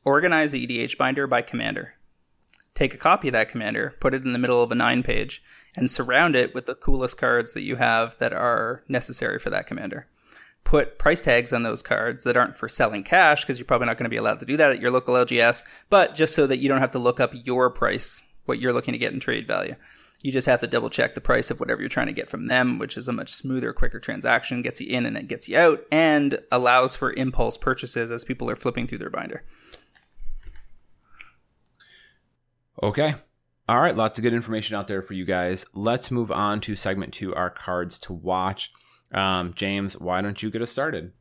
[0.04, 1.94] organize the EDH Binder by commander.
[2.76, 5.42] Take a copy of that commander, put it in the middle of a nine page,
[5.78, 9.66] and surround it with the coolest cards that you have that are necessary for that
[9.66, 10.08] commander.
[10.66, 13.98] Put price tags on those cards that aren't for selling cash, because you're probably not
[13.98, 16.60] going to be allowed to do that at your local LGS, but just so that
[16.60, 19.48] you don't have to look up your price, what you're looking to get in trade
[19.48, 19.76] value.
[20.24, 22.48] You just have to double check the price of whatever you're trying to get from
[22.48, 25.58] them, which is a much smoother, quicker transaction, gets you in and it gets you
[25.58, 29.44] out, and allows for impulse purchases as people are flipping through their binder.
[32.82, 33.16] Okay.
[33.68, 35.66] All right, lots of good information out there for you guys.
[35.74, 38.72] Let's move on to segment two, our cards to watch.
[39.14, 41.12] Um, James, why don't you get us started?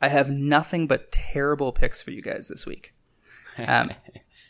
[0.00, 2.94] I have nothing but terrible picks for you guys this week.
[3.58, 3.90] Um,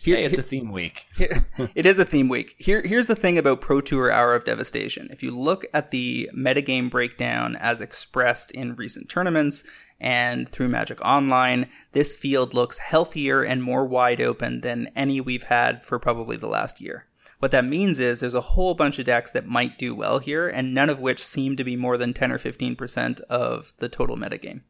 [0.06, 1.06] here, hey, it's a theme week.
[1.16, 2.54] here, it is a theme week.
[2.58, 5.08] Here, here's the thing about Pro Tour Hour of Devastation.
[5.10, 9.64] If you look at the metagame breakdown as expressed in recent tournaments
[10.00, 15.44] and through Magic Online, this field looks healthier and more wide open than any we've
[15.44, 17.06] had for probably the last year.
[17.38, 20.48] What that means is there's a whole bunch of decks that might do well here,
[20.48, 24.16] and none of which seem to be more than 10 or 15% of the total
[24.16, 24.62] metagame.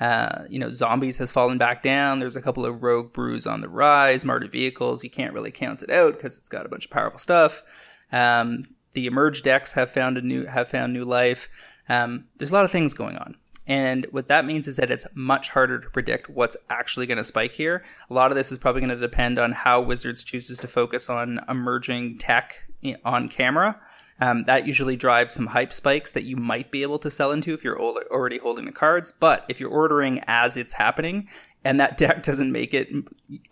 [0.00, 2.18] Uh, you know, zombies has fallen back down.
[2.18, 4.24] There's a couple of rogue brews on the rise.
[4.24, 7.18] Mardu vehicles, you can't really count it out because it's got a bunch of powerful
[7.18, 7.62] stuff.
[8.10, 11.48] Um, the emerge decks have found a new have found new life.
[11.88, 13.36] Um, there's a lot of things going on.
[13.66, 17.24] And what that means is that it's much harder to predict what's actually going to
[17.24, 17.82] spike here.
[18.10, 21.08] A lot of this is probably going to depend on how Wizards chooses to focus
[21.08, 22.56] on emerging tech
[23.04, 23.80] on camera.
[24.20, 27.52] Um, that usually drives some hype spikes that you might be able to sell into
[27.52, 29.10] if you're already holding the cards.
[29.12, 31.28] But if you're ordering as it's happening
[31.64, 32.92] and that deck doesn't make it,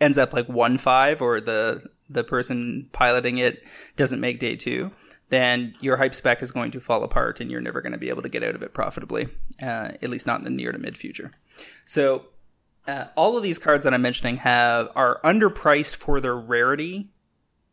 [0.01, 3.65] ends up like one five, or the the person piloting it
[3.97, 4.93] doesn't make day two,
[5.31, 8.11] then your hype spec is going to fall apart and you're never going to be
[8.11, 9.29] able to get out of it profitably,
[9.63, 11.33] uh, at least not in the near to mid future.
[11.87, 12.27] So,
[12.87, 17.09] uh, all of these cards that I'm mentioning have are underpriced for their rarity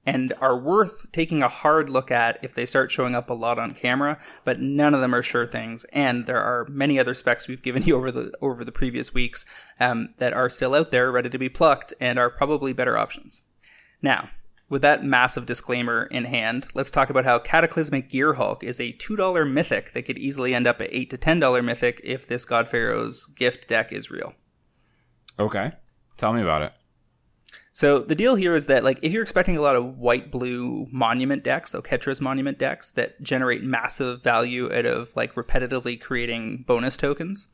[0.05, 3.59] and are worth taking a hard look at if they start showing up a lot
[3.59, 5.83] on camera, but none of them are sure things.
[5.85, 9.45] And there are many other specs we've given you over the over the previous weeks
[9.79, 13.41] um, that are still out there, ready to be plucked, and are probably better options.
[14.01, 14.29] Now,
[14.69, 19.51] with that massive disclaimer in hand, let's talk about how Cataclysmic Gearhulk is a $2
[19.51, 23.25] mythic that could easily end up at 8 to $10 mythic if this God Pharaoh's
[23.25, 24.35] gift deck is real.
[25.39, 25.71] Okay.
[26.17, 26.73] Tell me about it.
[27.79, 30.85] So the deal here is that like if you're expecting a lot of white blue
[30.91, 36.65] monument decks, so Ketras monument decks that generate massive value out of like repetitively creating
[36.67, 37.47] bonus tokens,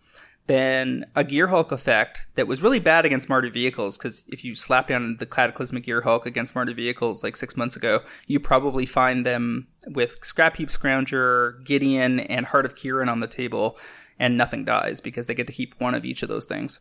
[0.47, 4.87] then a Gearhulk effect that was really bad against Mardu vehicles, because if you slap
[4.87, 9.67] down the Cataclysmic Gearhulk against Mardu vehicles like six months ago, you probably find them
[9.89, 13.77] with Scrap Heap Scrounger, Gideon, and Heart of Kiran on the table,
[14.17, 16.79] and nothing dies because they get to keep one of each of those things.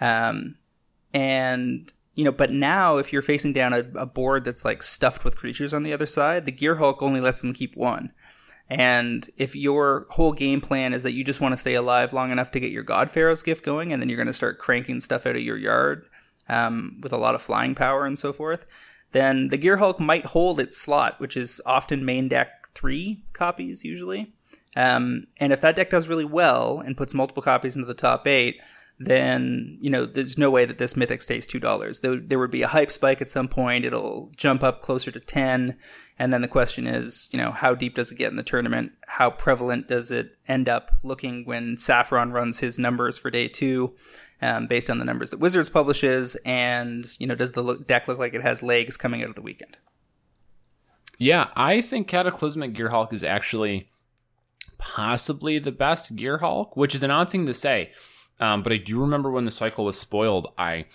[0.00, 0.54] Um,
[1.12, 5.24] and you know, but now if you're facing down a, a board that's like stuffed
[5.24, 8.10] with creatures on the other side, the Gear Hulk only lets them keep one.
[8.68, 12.32] And if your whole game plan is that you just want to stay alive long
[12.32, 15.00] enough to get your God Pharaoh's gift going, and then you're going to start cranking
[15.00, 16.06] stuff out of your yard
[16.48, 18.66] um, with a lot of flying power and so forth,
[19.12, 23.84] then the Gear Hulk might hold its slot, which is often main deck three copies
[23.84, 24.32] usually.
[24.74, 28.26] Um, and if that deck does really well and puts multiple copies into the top
[28.26, 28.60] eight,
[28.98, 32.00] then you know there's no way that this mythic stays two dollars.
[32.00, 33.84] There, there would be a hype spike at some point.
[33.84, 35.76] It'll jump up closer to ten,
[36.18, 38.92] and then the question is, you know, how deep does it get in the tournament?
[39.06, 43.94] How prevalent does it end up looking when Saffron runs his numbers for day two,
[44.40, 46.34] um, based on the numbers that Wizards publishes?
[46.46, 49.34] And you know, does the look, deck look like it has legs coming out of
[49.34, 49.76] the weekend?
[51.18, 53.90] Yeah, I think Cataclysmic Gearhulk is actually
[54.78, 57.90] possibly the best Gearhulk, which is an odd thing to say
[58.40, 60.86] um, but I do remember when the cycle was spoiled, I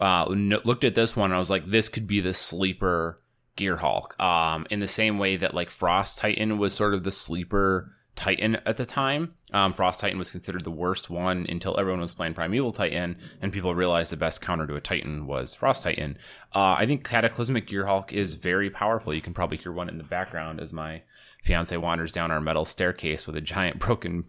[0.00, 3.20] uh, looked at this one and I was like, this could be the sleeper
[3.56, 4.18] Gearhulk.
[4.20, 8.56] Um, in the same way that like Frost Titan was sort of the sleeper Titan
[8.66, 9.34] at the time.
[9.52, 13.52] Um, Frost Titan was considered the worst one until everyone was playing Primeval Titan, and
[13.52, 16.18] people realized the best counter to a Titan was Frost Titan.
[16.54, 19.14] Uh, I think Cataclysmic Gearhulk is very powerful.
[19.14, 21.02] You can probably hear one in the background as my
[21.42, 24.24] fiance wanders down our metal staircase with a giant broken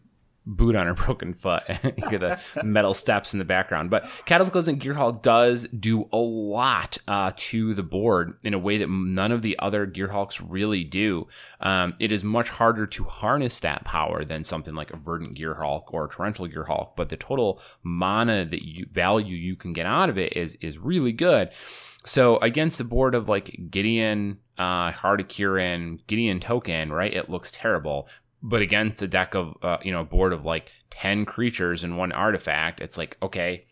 [0.45, 1.63] boot on her broken foot.
[1.84, 3.89] you get the metal steps in the background.
[3.89, 8.89] But Cataclysmic Gearhulk does do a lot uh, to the board in a way that
[8.89, 11.27] none of the other Gearhulks really do.
[11.60, 15.86] Um, it is much harder to harness that power than something like a Verdant Gearhulk
[15.88, 20.10] or a Torrential Gearhulk, but the total mana that you value you can get out
[20.10, 21.51] of it is is really good.
[22.06, 27.13] So against the board of like Gideon, uh, Kiran, Gideon token, right?
[27.13, 28.08] It looks terrible
[28.43, 31.97] but against a deck of uh, you know a board of like 10 creatures and
[31.97, 33.65] one artifact it's like okay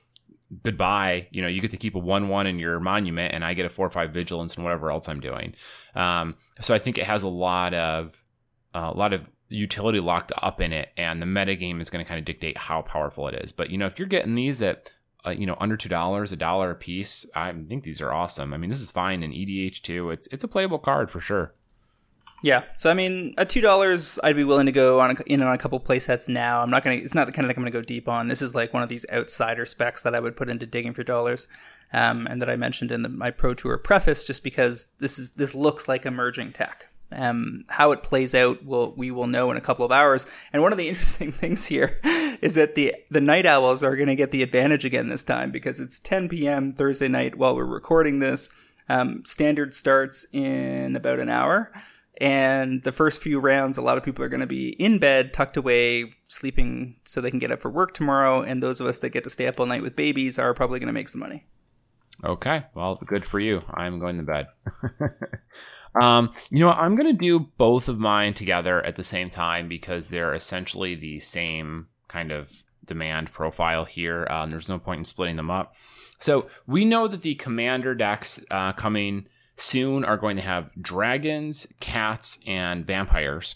[0.63, 3.65] goodbye you know you get to keep a 1-1 in your monument and i get
[3.65, 5.53] a 4-5 vigilance and whatever else i'm doing.
[5.95, 8.23] Um, so i think it has a lot of
[8.75, 12.07] uh, a lot of utility locked up in it and the metagame is going to
[12.07, 13.51] kind of dictate how powerful it is.
[13.51, 14.91] But you know if you're getting these at
[15.25, 18.53] uh, you know under two dollars a dollar a piece i think these are awesome.
[18.53, 21.53] I mean this is fine in edh too it's it's a playable card for sure
[22.41, 25.41] yeah, so I mean, at two dollars, I'd be willing to go on a, in
[25.41, 26.61] on a couple play sets now.
[26.61, 26.95] I'm not gonna.
[26.95, 28.27] It's not the kind of thing I'm gonna go deep on.
[28.27, 31.03] This is like one of these outsider specs that I would put into digging for
[31.03, 31.47] dollars,
[31.91, 35.31] um, and that I mentioned in the, my Pro Tour preface, just because this is
[35.31, 36.87] this looks like emerging tech.
[37.11, 40.25] Um, how it plays out, will we will know in a couple of hours.
[40.53, 41.99] And one of the interesting things here
[42.41, 45.51] is that the the night owls are going to get the advantage again this time
[45.51, 46.71] because it's 10 p.m.
[46.71, 48.53] Thursday night while we're recording this.
[48.87, 51.71] Um, standard starts in about an hour,
[52.19, 55.33] and the first few rounds, a lot of people are going to be in bed,
[55.33, 58.41] tucked away, sleeping so they can get up for work tomorrow.
[58.41, 60.79] And those of us that get to stay up all night with babies are probably
[60.79, 61.45] going to make some money.
[62.23, 63.61] Okay, well, good for you.
[63.73, 64.47] I'm going to bed.
[66.01, 69.69] um, you know, I'm going to do both of mine together at the same time
[69.69, 74.27] because they're essentially the same kind of demand profile here.
[74.29, 75.73] Um, there's no point in splitting them up.
[76.19, 79.27] So we know that the commander decks uh, coming
[79.61, 83.55] soon are going to have dragons, cats, and vampires.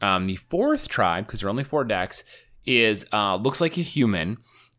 [0.00, 2.24] Um, the fourth tribe, because there are only four decks,
[2.64, 4.38] is uh, looks like a human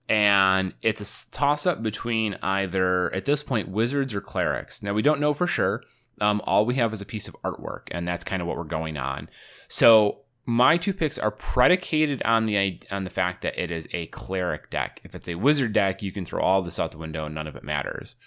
[0.09, 4.83] and it's a toss up between either at this point wizards or clerics.
[4.83, 5.83] Now we don't know for sure.
[6.19, 8.65] Um, all we have is a piece of artwork, and that's kind of what we're
[8.65, 9.29] going on.
[9.69, 14.07] So my two picks are predicated on the on the fact that it is a
[14.07, 14.99] cleric deck.
[15.03, 17.47] If it's a wizard deck, you can throw all this out the window and none
[17.47, 18.17] of it matters.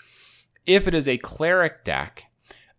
[0.66, 2.24] If it is a cleric deck,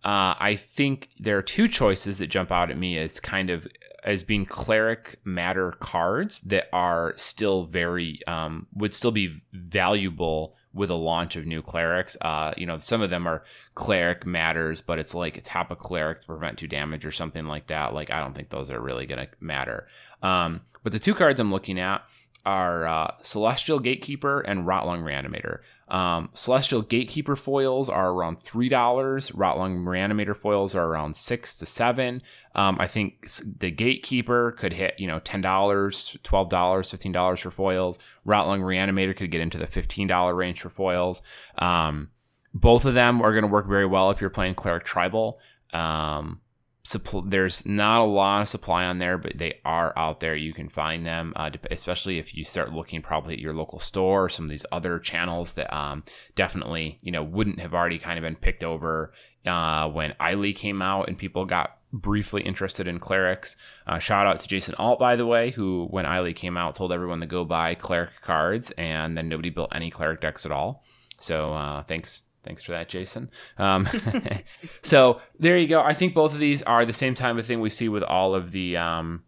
[0.05, 3.67] uh, I think there are two choices that jump out at me as kind of
[4.03, 10.91] as being cleric matter cards that are still very um, would still be valuable with
[10.91, 12.15] a launch of new clerics.
[12.21, 16.21] Uh, you know, some of them are cleric matters, but it's like tap a cleric
[16.21, 17.95] to prevent two damage or something like that.
[17.95, 19.87] Like I don't think those are really going to matter.
[20.21, 22.03] Um, but the two cards I'm looking at
[22.45, 25.61] are uh, Celestial Gatekeeper and Rotlung Reanimator.
[25.87, 29.31] Um, Celestial Gatekeeper foils are around three dollars.
[29.31, 32.23] Rotlung Reanimator foils are around six to seven.
[32.55, 33.27] Um, I think
[33.59, 37.99] the Gatekeeper could hit you know ten dollars, twelve dollars, fifteen dollars for foils.
[38.25, 41.21] Rotlung Reanimator could get into the fifteen dollar range for foils.
[41.59, 42.09] Um,
[42.53, 45.39] both of them are going to work very well if you're playing Cleric Tribal.
[45.73, 46.39] Um,
[46.85, 50.35] Suppl- there's not a lot of supply on there, but they are out there.
[50.35, 54.25] You can find them, uh, especially if you start looking probably at your local store
[54.25, 56.03] or some of these other channels that um,
[56.35, 59.13] definitely you know wouldn't have already kind of been picked over
[59.47, 63.55] uh, when Eilee came out and people got briefly interested in clerics.
[63.87, 66.91] Uh, shout out to Jason Alt, by the way, who when Eilee came out told
[66.91, 70.83] everyone to go buy cleric cards, and then nobody built any cleric decks at all.
[71.19, 73.31] So uh, thanks Thanks for that, Jason.
[73.57, 73.87] Um,
[74.83, 75.81] so there you go.
[75.81, 78.35] I think both of these are the same type of thing we see with all
[78.35, 79.23] of the um,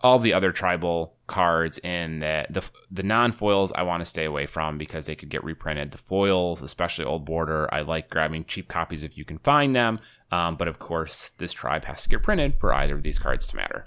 [0.00, 3.72] all of the other tribal cards in the the, the non foils.
[3.72, 5.92] I want to stay away from because they could get reprinted.
[5.92, 10.00] The foils, especially old border, I like grabbing cheap copies if you can find them.
[10.32, 13.46] Um, but of course, this tribe has to get printed for either of these cards
[13.48, 13.86] to matter.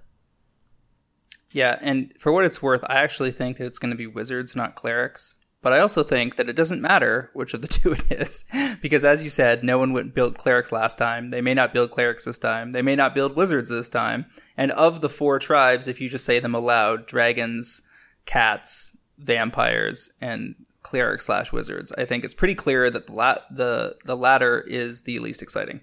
[1.51, 4.55] Yeah, and for what it's worth, I actually think that it's going to be wizards,
[4.55, 5.35] not clerics.
[5.67, 8.45] But I also think that it doesn't matter which of the two it is,
[8.81, 11.29] because as you said, no one would build clerics last time.
[11.29, 12.71] They may not build clerics this time.
[12.71, 14.27] They may not build wizards this time.
[14.55, 17.81] And of the four tribes, if you just say them aloud, dragons,
[18.25, 23.97] cats, vampires, and cleric slash wizards, I think it's pretty clear that the la- the
[24.05, 25.81] the latter is the least exciting.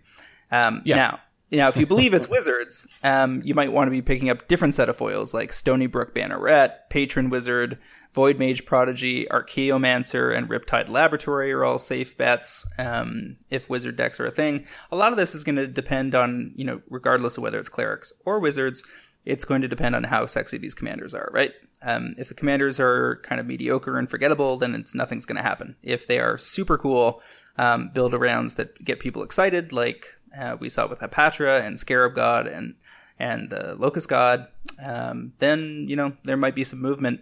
[0.50, 0.96] Um, yeah.
[0.96, 4.48] Now, now, if you believe it's wizards, um, you might want to be picking up
[4.48, 7.78] different set of foils like Stonybrook Banneret, Patron Wizard,
[8.14, 14.26] Voidmage Prodigy, Archaeomancer, and Riptide Laboratory are all safe bets um, if wizard decks are
[14.26, 14.66] a thing.
[14.90, 17.68] A lot of this is going to depend on, you know, regardless of whether it's
[17.68, 18.84] clerics or wizards,
[19.24, 21.52] it's going to depend on how sexy these commanders are, right?
[21.82, 25.42] Um, if the commanders are kind of mediocre and forgettable, then it's nothing's going to
[25.42, 25.76] happen.
[25.82, 27.20] If they are super cool,
[27.56, 30.06] um, build arounds that get people excited, like
[30.38, 32.74] uh, we saw it with Hapatra and Scarab God and
[33.18, 34.48] and the Locust God,
[34.84, 37.20] um, then you know there might be some movement.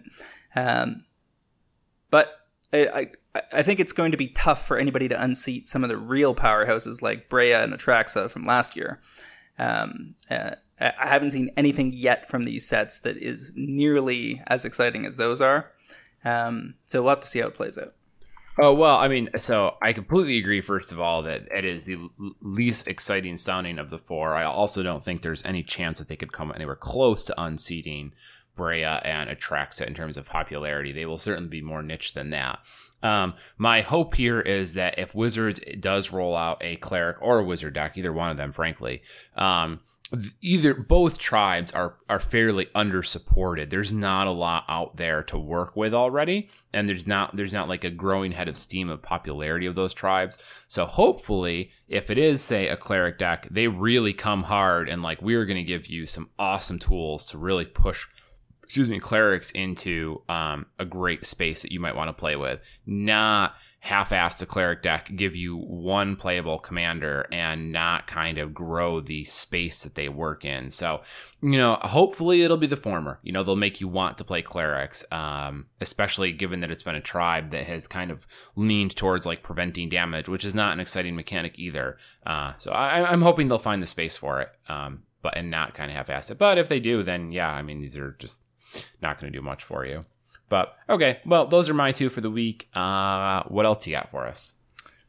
[0.55, 1.05] Um,
[2.09, 2.39] but
[2.71, 5.89] I, I, I think it's going to be tough for anybody to unseat some of
[5.89, 9.01] the real powerhouses like Breya and Atraxa from last year.
[9.59, 15.05] Um, uh, I haven't seen anything yet from these sets that is nearly as exciting
[15.05, 15.71] as those are.
[16.25, 17.93] Um, so we'll have to see how it plays out.
[18.59, 20.61] Oh well, I mean, so I completely agree.
[20.61, 21.97] First of all, that it is the
[22.41, 24.35] least exciting sounding of the four.
[24.35, 28.13] I also don't think there's any chance that they could come anywhere close to unseating
[28.55, 30.91] Breya and Atraxa in terms of popularity.
[30.91, 32.59] They will certainly be more niche than that.
[33.01, 37.43] Um, my hope here is that if Wizards does roll out a cleric or a
[37.43, 39.01] wizard deck, either one of them, frankly,
[39.35, 39.81] um,
[40.41, 43.69] either both tribes are are fairly under supported.
[43.69, 47.69] There's not a lot out there to work with already, and there's not there's not
[47.69, 50.37] like a growing head of steam of popularity of those tribes.
[50.67, 55.21] So hopefully, if it is say a cleric deck, they really come hard and like
[55.21, 58.07] we're going to give you some awesome tools to really push
[58.63, 62.59] excuse me clerics into um, a great space that you might want to play with
[62.85, 63.53] not
[63.83, 69.25] half-ass the cleric deck, give you one playable commander, and not kind of grow the
[69.25, 70.69] space that they work in.
[70.69, 71.01] So,
[71.41, 73.19] you know, hopefully it'll be the former.
[73.23, 76.95] You know, they'll make you want to play clerics, um, especially given that it's been
[76.95, 78.25] a tribe that has kind of
[78.55, 81.97] leaned towards like preventing damage, which is not an exciting mechanic either.
[82.25, 85.73] Uh, so I, am hoping they'll find the space for it, um, but and not
[85.73, 86.37] kind of half-ass it.
[86.37, 88.43] But if they do, then yeah, I mean these are just
[89.01, 90.05] not going to do much for you.
[90.53, 92.69] But okay, well, those are my two for the week.
[92.75, 94.53] Uh, what else you got for us?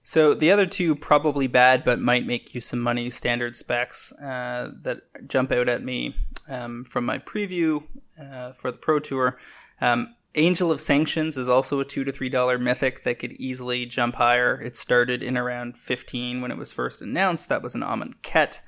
[0.03, 3.11] So the other two probably bad, but might make you some money.
[3.11, 6.17] Standard specs uh, that jump out at me
[6.49, 7.83] um, from my preview
[8.19, 9.39] uh, for the Pro Tour.
[9.83, 13.85] Um, Angel of Sanctions is also a two to three dollar mythic that could easily
[13.85, 14.59] jump higher.
[14.63, 17.51] It started in around fifteen when it was first announced.
[17.51, 18.61] That was an Amonkhet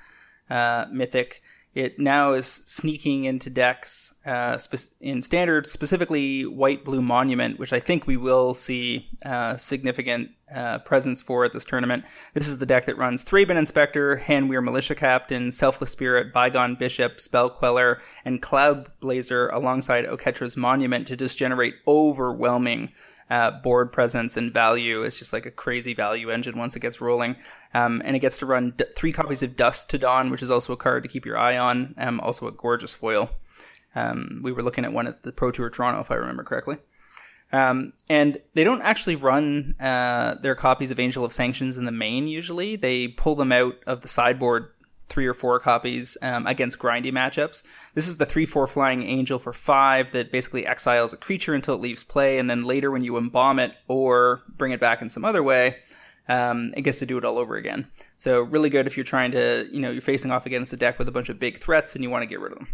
[0.50, 1.40] uh, mythic.
[1.76, 7.74] It now is sneaking into decks uh, spe- in standard, specifically White Blue Monument, which
[7.74, 12.06] I think we will see uh, significant uh, presence for at this tournament.
[12.32, 17.20] This is the deck that runs Thraben Inspector, Hanweir Militia Captain, Selfless Spirit, Bygone Bishop,
[17.20, 22.90] Spell Queller, and Cloud Blazer alongside Oketra's Monument to just generate overwhelming
[23.30, 25.02] uh, board presence and value.
[25.02, 27.36] It's just like a crazy value engine once it gets rolling.
[27.74, 30.50] Um, and it gets to run d- three copies of Dusk to Dawn, which is
[30.50, 31.94] also a card to keep your eye on.
[31.98, 33.30] Um, also a gorgeous foil.
[33.94, 36.78] Um, we were looking at one at the Pro Tour Toronto, if I remember correctly.
[37.52, 41.92] Um, and they don't actually run uh, their copies of Angel of Sanctions in the
[41.92, 42.76] main usually.
[42.76, 44.70] They pull them out of the sideboard
[45.08, 47.62] three or four copies um, against grindy matchups.
[47.94, 51.74] This is the 3 4 flying angel for 5 that basically exiles a creature until
[51.74, 55.08] it leaves play, and then later when you embalm it or bring it back in
[55.08, 55.76] some other way,
[56.28, 57.86] um, it gets to do it all over again.
[58.16, 60.98] So, really good if you're trying to, you know, you're facing off against a deck
[60.98, 62.68] with a bunch of big threats and you want to get rid of them.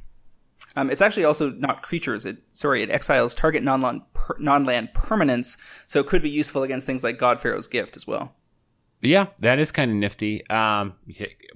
[0.74, 2.24] Um, it's actually also not creatures.
[2.24, 6.86] It sorry, it exiles target non-land, per, non-land permanents, so it could be useful against
[6.86, 8.34] things like God Pharaoh's Gift as well.
[9.02, 10.48] Yeah, that is kind of nifty.
[10.48, 10.94] Um,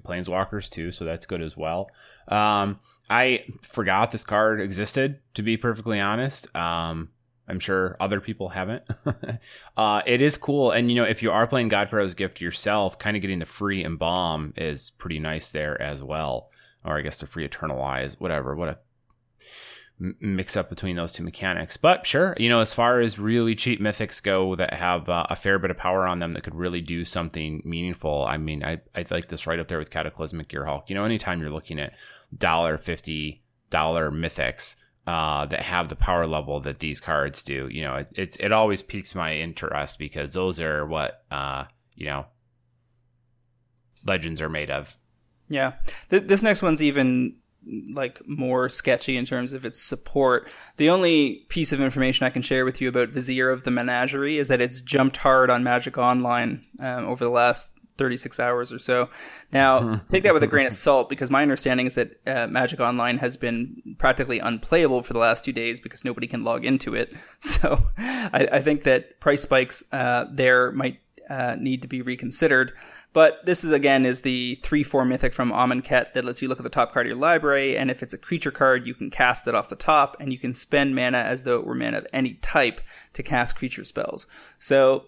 [0.03, 1.91] planeswalkers too, so that's good as well.
[2.29, 5.21] Um, I forgot this card existed.
[5.35, 7.11] To be perfectly honest, um,
[7.47, 8.83] I'm sure other people haven't.
[9.77, 12.99] uh, it is cool, and you know, if you are playing God Pharaoh's Gift yourself,
[12.99, 16.51] kind of getting the free embalm is pretty nice there as well.
[16.85, 18.57] Or I guess the free eternalize, whatever.
[18.57, 18.79] What a
[19.99, 21.77] mix up between those two mechanics.
[21.77, 25.37] But sure, you know, as far as really cheap mythics go that have uh, a
[25.37, 28.81] fair bit of power on them that could really do something meaningful, I mean, I
[28.95, 30.89] I like this right up there with Cataclysmic Gearhulk.
[30.89, 31.95] You know, anytime you're looking at
[32.37, 34.77] dollar fifty dollar mythics.
[35.09, 38.51] Uh, that have the power level that these cards do, you know, it, it's it
[38.51, 41.63] always piques my interest because those are what uh,
[41.95, 42.27] you know
[44.05, 44.97] legends are made of.
[45.49, 45.75] Yeah,
[46.11, 47.37] Th- this next one's even
[47.93, 50.49] like more sketchy in terms of its support.
[50.77, 54.39] The only piece of information I can share with you about Vizier of the Menagerie
[54.39, 58.79] is that it's jumped hard on Magic Online um, over the last 36 hours or
[58.79, 59.09] so.
[59.53, 62.81] Now, take that with a grain of salt because my understanding is that uh, Magic
[62.81, 66.95] Online has been practically unplayable for the last two days because nobody can log into
[66.95, 67.15] it.
[67.41, 71.01] So I, I think that price spikes uh, there might
[71.31, 72.73] uh, need to be reconsidered.
[73.17, 76.61] But this is again is the three four mythic from Amonkhet that lets you look
[76.61, 79.09] at the top card of your library, and if it's a creature card, you can
[79.09, 81.97] cast it off the top, and you can spend mana as though it were mana
[81.97, 82.79] of any type
[83.15, 84.27] to cast creature spells.
[84.59, 85.07] So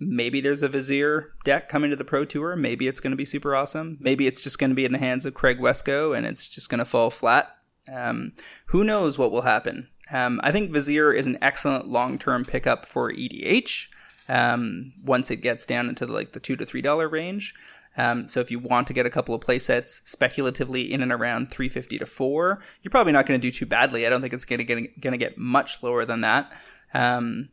[0.00, 2.56] maybe there's a Vizier deck coming to the Pro Tour.
[2.56, 3.98] Maybe it's going to be super awesome.
[4.00, 6.70] Maybe it's just going to be in the hands of Craig Wescoe and it's just
[6.70, 7.56] going to fall flat.
[7.88, 8.32] Um,
[8.66, 9.90] who knows what will happen?
[10.12, 13.86] Um, I think Vizier is an excellent long term pickup for EDH
[14.28, 17.54] um, once it gets down into the, like the two to three dollar range.
[17.96, 21.12] Um, so if you want to get a couple of play sets speculatively in and
[21.12, 24.06] around 350 to 4, you're probably not going to do too badly.
[24.06, 26.52] I don't think it's going to going to get much lower than that.
[26.94, 27.50] Um,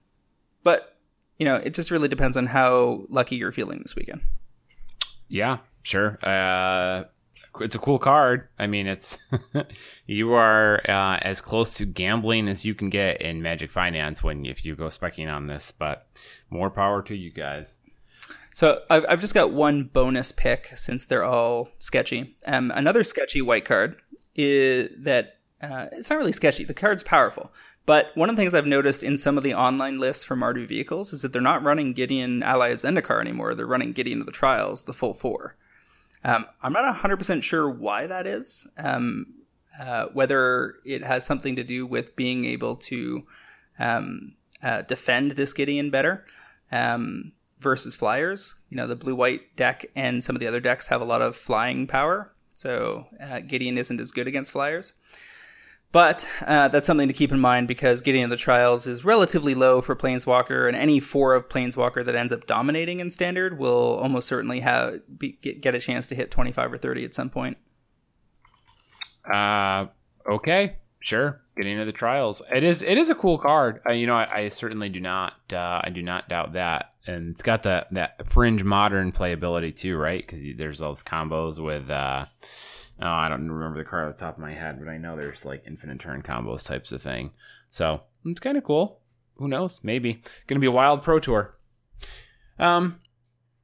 [0.63, 0.95] but
[1.37, 4.21] you know, it just really depends on how lucky you're feeling this weekend.
[5.27, 6.19] Yeah, sure.
[6.23, 7.05] Uh,
[7.61, 8.47] it's a cool card.
[8.57, 9.17] I mean, it's
[10.05, 14.45] you are uh, as close to gambling as you can get in Magic Finance when
[14.45, 15.71] if you go specking on this.
[15.71, 16.07] But
[16.49, 17.79] more power to you guys.
[18.53, 22.35] So I've, I've just got one bonus pick since they're all sketchy.
[22.45, 23.95] Um, another sketchy white card
[24.35, 26.63] is that uh, it's not really sketchy.
[26.63, 27.53] The card's powerful,
[27.85, 30.67] but one of the things I've noticed in some of the online lists for Mardu
[30.67, 33.55] vehicles is that they're not running Gideon Ally of Zendikar anymore.
[33.55, 35.55] They're running Gideon of the Trials, the full four.
[36.23, 39.33] Um, I'm not 100% sure why that is, um,
[39.79, 43.25] uh, whether it has something to do with being able to
[43.77, 46.25] um, uh, defend this Gideon better
[46.71, 48.55] um, versus flyers.
[48.69, 51.21] You know, the blue white deck and some of the other decks have a lot
[51.21, 54.93] of flying power, so uh, Gideon isn't as good against flyers.
[55.91, 59.55] But uh, that's something to keep in mind because Gideon of the Trials is relatively
[59.55, 63.97] low for Planeswalker, and any four of Planeswalker that ends up dominating in Standard will
[63.97, 67.57] almost certainly have be, get, a chance to hit 25 or 30 at some point.
[69.33, 69.87] Uh,
[70.29, 71.41] okay, sure.
[71.57, 73.81] Gideon of the Trials, it is it is a cool card.
[73.85, 77.31] Uh, you know, I, I certainly do not uh, I do not doubt that, and
[77.31, 80.25] it's got that that fringe modern playability too, right?
[80.25, 81.89] Because there's all those combos with.
[83.01, 85.15] Oh, I don't remember the card off the top of my head, but I know
[85.15, 87.31] there's like infinite turn combos types of thing.
[87.69, 88.99] So it's kind of cool.
[89.37, 89.81] Who knows?
[89.83, 91.57] Maybe gonna be a wild pro tour.
[92.57, 92.99] Um,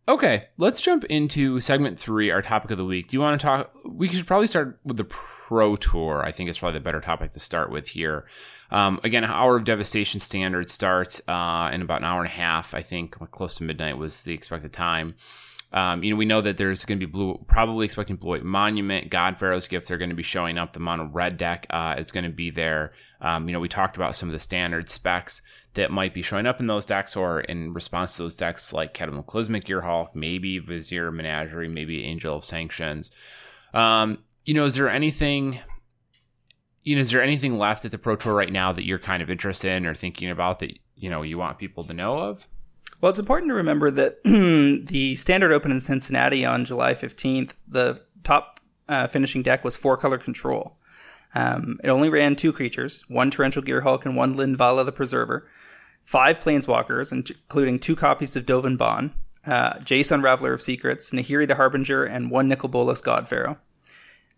[0.08, 3.10] okay, let's jump into segment three, our topic of the week.
[3.10, 3.72] Do you want to talk?
[3.84, 5.08] We should probably start with the
[5.48, 8.26] Pro Tour, I think it's probably the better topic to start with here.
[8.72, 12.74] Um, again, Hour of Devastation standard starts uh, in about an hour and a half.
[12.74, 15.14] I think close to midnight was the expected time.
[15.76, 18.46] Um, you know, we know that there's going to be blue, probably expecting Blue White
[18.46, 19.90] Monument, God Pharaoh's Gift.
[19.90, 20.72] They're going to be showing up.
[20.72, 22.94] The mono red deck uh, is going to be there.
[23.20, 25.42] Um, you know, we talked about some of the standard specs
[25.74, 28.94] that might be showing up in those decks or in response to those decks, like
[28.94, 33.12] Cataclysmic Gearhulk, maybe Vizier Menagerie, maybe Angel of Sanctions.
[33.74, 35.60] Um, you know, is there anything,
[36.84, 39.22] you know, is there anything left at the Pro Tour right now that you're kind
[39.22, 42.48] of interested in or thinking about that, you know, you want people to know of?
[43.02, 48.02] Well, it's important to remember that the Standard Open in Cincinnati on July 15th, the
[48.24, 50.78] top uh, finishing deck was four color control.
[51.34, 55.48] Um, it only ran two creatures, one Torrential Gearhulk and one Linvala the Preserver,
[56.04, 59.12] five Planeswalkers, including two copies of Dovin Baan,
[59.46, 63.58] uh, Jace Unraveler of Secrets, Nahiri the Harbinger, and one Nicol Bolas God Pharaoh.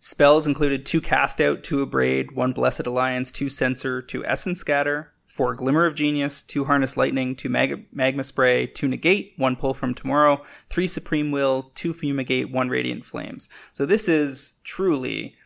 [0.00, 5.12] Spells included two Cast Out, two Abrade, one Blessed Alliance, two Censor, two Essence Scatter,
[5.38, 9.72] four Glimmer of Genius, two Harness Lightning, two Mag- Magma Spray, two Negate, one Pull
[9.72, 13.48] from Tomorrow, three Supreme Will, two Fumigate, one Radiant Flames.
[13.72, 15.36] So this is truly,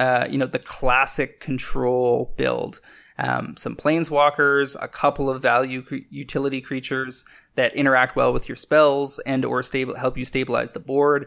[0.00, 2.80] uh, you know, the classic control build.
[3.16, 7.24] Um, some planeswalkers, a couple of value cre- utility creatures
[7.54, 11.26] that interact well with your spells and or stable help you stabilize the board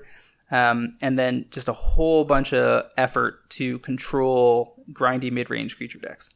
[0.52, 6.30] um, and then just a whole bunch of effort to control grindy mid-range creature decks.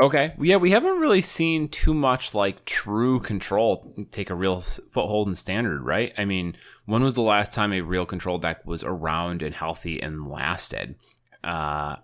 [0.00, 5.28] Okay, yeah, we haven't really seen too much like true control take a real foothold
[5.28, 6.12] in standard, right?
[6.18, 10.00] I mean, when was the last time a real control deck was around and healthy
[10.00, 10.96] and lasted?
[11.42, 11.96] Uh,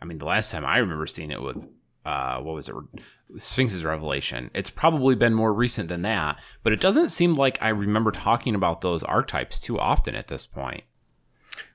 [0.00, 1.68] I mean, the last time I remember seeing it was
[2.04, 2.74] uh, what was it?
[3.36, 4.50] Sphinx's Revelation.
[4.54, 8.54] It's probably been more recent than that, but it doesn't seem like I remember talking
[8.54, 10.84] about those archetypes too often at this point.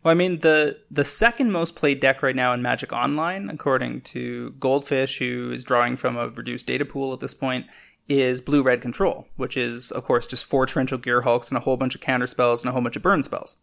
[0.03, 4.01] Well, I mean the the second most played deck right now in Magic Online, according
[4.01, 7.65] to Goldfish, who is drawing from a reduced data pool at this point,
[8.07, 11.77] is Blue Red Control, which is of course just four Torrential Gearhulks and a whole
[11.77, 13.57] bunch of counter spells and a whole bunch of burn spells.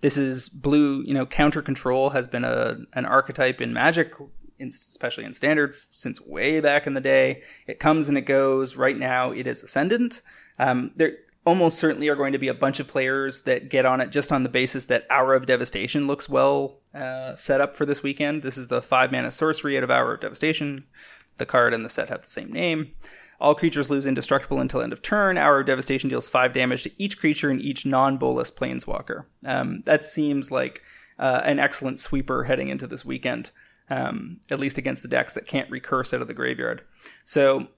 [0.00, 4.14] This is blue, you know, counter control has been a an archetype in Magic
[4.60, 7.42] especially in standard since way back in the day.
[7.66, 8.76] It comes and it goes.
[8.76, 10.22] Right now, it is ascendant.
[10.58, 11.16] Um, there
[11.46, 14.30] almost certainly are going to be a bunch of players that get on it just
[14.30, 18.42] on the basis that Hour of Devastation looks well uh, set up for this weekend.
[18.42, 20.84] This is the five mana sorcery out of Hour of Devastation.
[21.38, 22.92] The card and the set have the same name.
[23.40, 25.38] All creatures lose indestructible until end of turn.
[25.38, 29.24] Hour of Devastation deals five damage to each creature and each non-Bolas planeswalker.
[29.46, 30.82] Um, that seems like
[31.18, 33.50] uh, an excellent sweeper heading into this weekend
[33.90, 36.82] um, at least against the decks that can't recurse out of the graveyard.
[37.24, 37.68] So,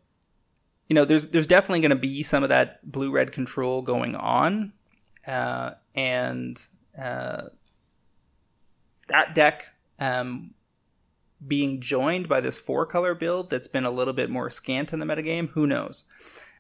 [0.93, 4.14] you know, there's there's definitely going to be some of that blue red control going
[4.14, 4.74] on,
[5.26, 6.62] uh, and
[7.01, 7.45] uh,
[9.09, 10.53] that deck um,
[11.49, 14.99] being joined by this four color build that's been a little bit more scant in
[14.99, 15.49] the metagame.
[15.53, 16.05] Who knows?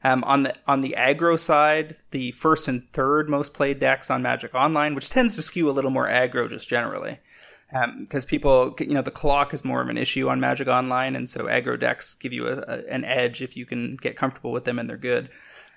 [0.02, 4.22] Um, on the on the aggro side, the first and third most played decks on
[4.22, 7.18] Magic Online, which tends to skew a little more aggro just generally,
[7.72, 11.16] because um, people, you know, the clock is more of an issue on Magic Online,
[11.16, 14.52] and so aggro decks give you a, a, an edge if you can get comfortable
[14.52, 15.30] with them and they're good.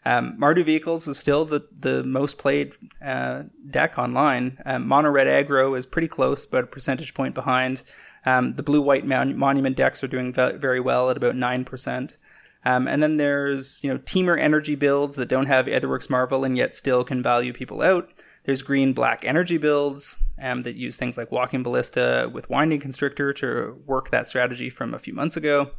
[0.06, 4.60] Um, Mardu Vehicles is still the, the most played uh, deck online.
[4.66, 7.82] Um, Mono Red Aggro is pretty close, but a percentage point behind.
[8.26, 12.18] Um, the Blue White Mon- Monument decks are doing ve- very well at about 9%.
[12.66, 16.58] Um, and then there's, you know, Temur energy builds that don't have Aetherworks Marvel and
[16.58, 18.10] yet still can value people out.
[18.46, 23.34] There's green black energy builds um, that use things like Walking Ballista with Winding Constrictor
[23.34, 25.72] to work that strategy from a few months ago.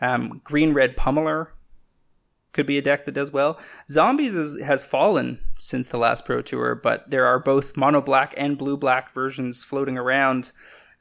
[0.00, 1.48] Um, green red Pummeler
[2.52, 3.58] could be a deck that does well.
[3.88, 8.34] Zombies is, has fallen since the last Pro Tour, but there are both mono black
[8.36, 10.52] and blue black versions floating around.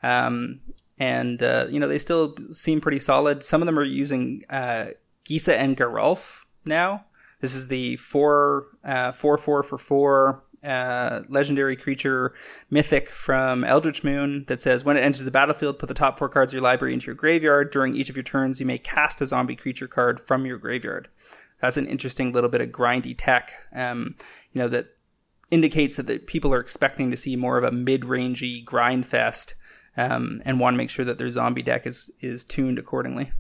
[0.02, 0.62] Um,
[0.98, 3.44] and, uh, you know, they still seem pretty solid.
[3.44, 4.88] Some of them are using uh,
[5.26, 7.06] Gisa and Geralf now.
[7.42, 12.34] This is the four, uh, four, four for four uh, legendary creature
[12.70, 16.30] mythic from Eldritch Moon that says when it enters the battlefield, put the top four
[16.30, 17.72] cards of your library into your graveyard.
[17.72, 21.08] During each of your turns, you may cast a zombie creature card from your graveyard.
[21.60, 24.16] That's an interesting little bit of grindy tech, um,
[24.52, 24.96] you know, that
[25.52, 29.56] indicates that the people are expecting to see more of a mid-rangey grind fest
[29.98, 33.32] um, and want to make sure that their zombie deck is is tuned accordingly.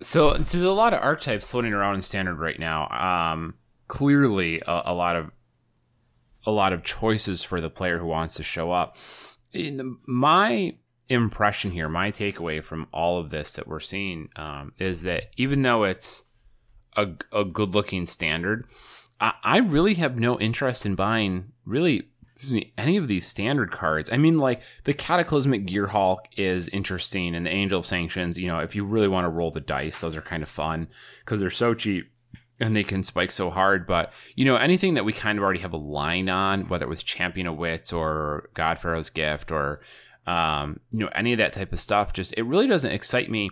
[0.00, 2.88] So, so there's a lot of archetypes floating around in standard right now.
[2.90, 3.54] Um,
[3.88, 5.30] clearly, a, a, lot of
[6.46, 8.96] a lot of choices for the player who wants to show up.
[9.52, 10.76] The, my
[11.08, 15.62] impression here, my takeaway from all of this that we're seeing um, is that even
[15.62, 16.24] though it's
[16.96, 18.66] a, a good looking standard,
[19.20, 22.08] I, I really have no interest in buying really
[22.50, 24.10] me, any of these standard cards.
[24.12, 28.38] I mean, like the Cataclysmic Gearhulk is interesting, and the Angel of Sanctions.
[28.38, 30.88] You know, if you really want to roll the dice, those are kind of fun
[31.20, 32.10] because they're so cheap
[32.60, 33.86] and they can spike so hard.
[33.86, 36.88] But you know, anything that we kind of already have a line on, whether it
[36.88, 39.80] was Champion of Wits or God Pharaoh's Gift or
[40.26, 43.50] um, you know any of that type of stuff, just it really doesn't excite me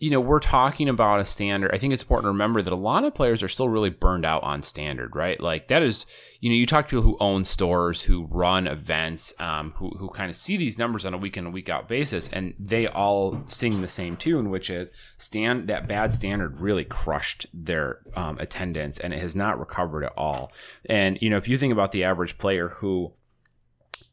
[0.00, 1.70] you know, we're talking about a standard.
[1.74, 4.24] I think it's important to remember that a lot of players are still really burned
[4.24, 5.40] out on standard, right?
[5.40, 6.06] Like that is,
[6.40, 10.08] you know, you talk to people who own stores, who run events, um, who who
[10.10, 12.86] kind of see these numbers on a week in and week out basis, and they
[12.86, 18.38] all sing the same tune, which is stand that bad standard really crushed their um,
[18.38, 20.52] attendance, and it has not recovered at all.
[20.88, 23.12] And you know, if you think about the average player who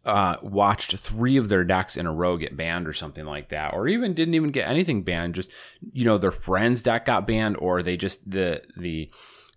[0.06, 3.74] uh, watched three of their decks in a row get banned or something like that,
[3.74, 5.36] or even didn't even get anything banned.
[5.36, 5.52] Just
[5.94, 9.10] you know, their friend's deck got banned, or they just the the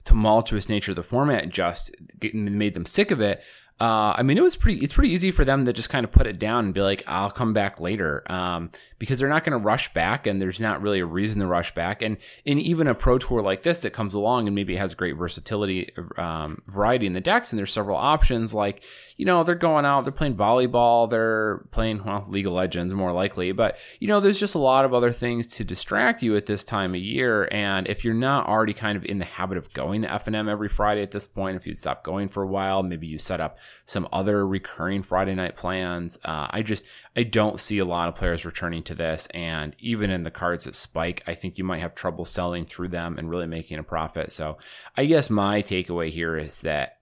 [0.04, 1.94] tumultuous nature of the format just
[2.32, 3.42] made them sick of it.
[3.80, 4.82] Uh, I mean, it was pretty.
[4.82, 7.04] It's pretty easy for them to just kind of put it down and be like,
[7.06, 10.82] "I'll come back later," um, because they're not going to rush back, and there's not
[10.82, 12.02] really a reason to rush back.
[12.02, 14.94] And in even a pro tour like this that comes along and maybe it has
[14.94, 18.52] great versatility, um, variety in the decks, and there's several options.
[18.52, 18.82] Like,
[19.16, 23.12] you know, they're going out, they're playing volleyball, they're playing well, League of Legends more
[23.12, 26.46] likely, but you know, there's just a lot of other things to distract you at
[26.46, 27.48] this time of year.
[27.52, 30.68] And if you're not already kind of in the habit of going to FNM every
[30.68, 33.58] Friday at this point, if you stop going for a while, maybe you set up
[33.86, 36.18] some other recurring Friday night plans.
[36.24, 36.84] Uh, I just
[37.16, 40.64] I don't see a lot of players returning to this, and even in the cards
[40.64, 43.82] that spike, I think you might have trouble selling through them and really making a
[43.82, 44.32] profit.
[44.32, 44.58] So
[44.96, 46.98] I guess my takeaway here is that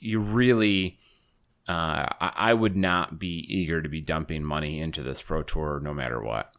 [0.00, 0.98] you really.
[1.66, 5.94] Uh, I would not be eager to be dumping money into this pro tour no
[5.94, 6.52] matter what.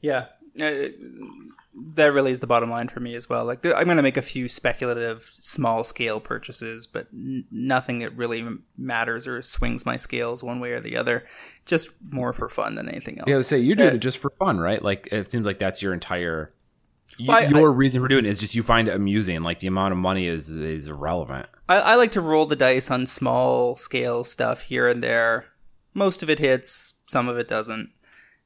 [0.00, 0.26] Yeah,
[0.56, 3.44] that really is the bottom line for me as well.
[3.44, 8.16] Like I'm going to make a few speculative small scale purchases, but n- nothing that
[8.16, 8.46] really
[8.76, 11.24] matters or swings my scales one way or the other.
[11.66, 13.28] Just more for fun than anything else.
[13.28, 14.82] Yeah, say you're doing uh, it just for fun, right?
[14.82, 16.52] Like it seems like that's your entire
[17.18, 19.42] well, I, your I, reason for doing it is just you find it amusing.
[19.42, 21.46] Like the amount of money is is irrelevant.
[21.68, 25.46] I, I like to roll the dice on small scale stuff here and there.
[25.94, 27.90] Most of it hits, some of it doesn't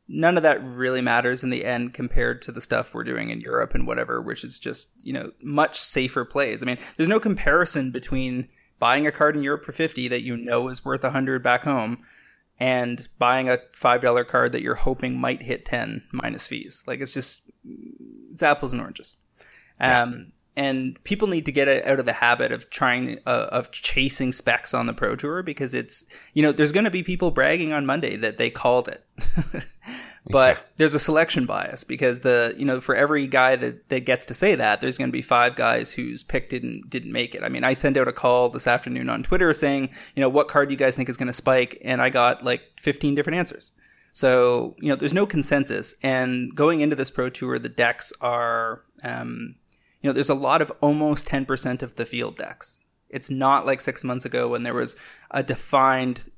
[0.09, 3.41] none of that really matters in the end compared to the stuff we're doing in
[3.41, 6.63] Europe and whatever, which is just, you know, much safer plays.
[6.63, 8.49] I mean, there's no comparison between
[8.79, 12.03] buying a card in Europe for 50 that you know is worth 100 back home
[12.61, 16.85] and buying a $5 card that you're hoping might hit 10 minus fees.
[16.87, 17.51] Like it's just
[18.33, 19.17] it's apples and oranges.
[19.81, 24.33] Um, and people need to get out of the habit of trying uh, of chasing
[24.33, 27.73] specs on the pro tour because it's you know there's going to be people bragging
[27.73, 29.05] on monday that they called it.
[30.31, 30.63] But yeah.
[30.79, 34.35] there's a selection bias because the you know for every guy that, that gets to
[34.35, 37.43] say that there's going to be five guys whose pick didn't didn't make it.
[37.43, 40.49] I mean i sent out a call this afternoon on twitter saying you know what
[40.49, 41.79] card do you guys think is going to spike?
[41.85, 43.73] And i got like 15 different answers.
[44.13, 45.95] So you know there's no consensus.
[46.03, 49.57] And going into this pro tour the decks are um,
[50.05, 52.79] you know, there's a lot of almost 10% of the field decks.
[53.09, 54.97] It's not like six months ago when there was
[55.31, 56.29] a defined,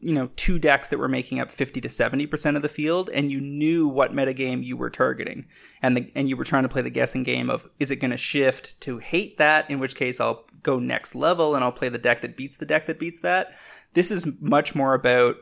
[0.00, 3.32] you know, two decks that were making up 50 to 70% of the field, and
[3.32, 5.46] you knew what metagame you were targeting.
[5.80, 8.10] And, the, and you were trying to play the guessing game of is it going
[8.10, 11.88] to shift to hate that, in which case I'll go next level and I'll play
[11.88, 13.54] the deck that beats the deck that beats that.
[13.94, 15.36] This is much more about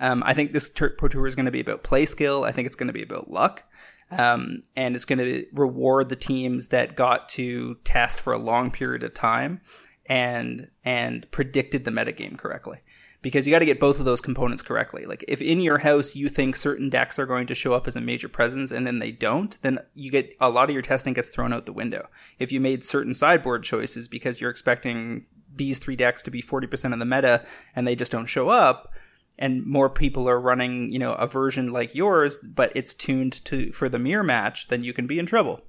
[0.00, 2.42] um, I think this Pro Tour is going to be about play skill.
[2.42, 3.62] I think it's going to be about luck.
[4.10, 8.70] Um, and it's going to reward the teams that got to test for a long
[8.70, 9.60] period of time
[10.06, 12.80] and and predicted the metagame correctly
[13.22, 15.04] because you got to get both of those components correctly.
[15.04, 17.96] Like if in your house you think certain decks are going to show up as
[17.96, 21.12] a major presence and then they don't, then you get a lot of your testing
[21.12, 22.08] gets thrown out the window.
[22.38, 26.92] If you made certain sideboard choices because you're expecting these three decks to be 40%
[26.92, 27.44] of the meta
[27.76, 28.92] and they just don't show up,
[29.40, 33.72] and more people are running, you know, a version like yours, but it's tuned to
[33.72, 35.62] for the mirror match, then you can be in trouble.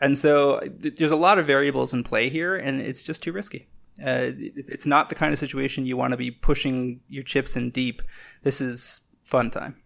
[0.00, 3.32] And so th- there's a lot of variables in play here, and it's just too
[3.32, 3.68] risky.
[4.00, 7.70] Uh, it's not the kind of situation you want to be pushing your chips in
[7.70, 8.00] deep.
[8.42, 9.76] This is fun time.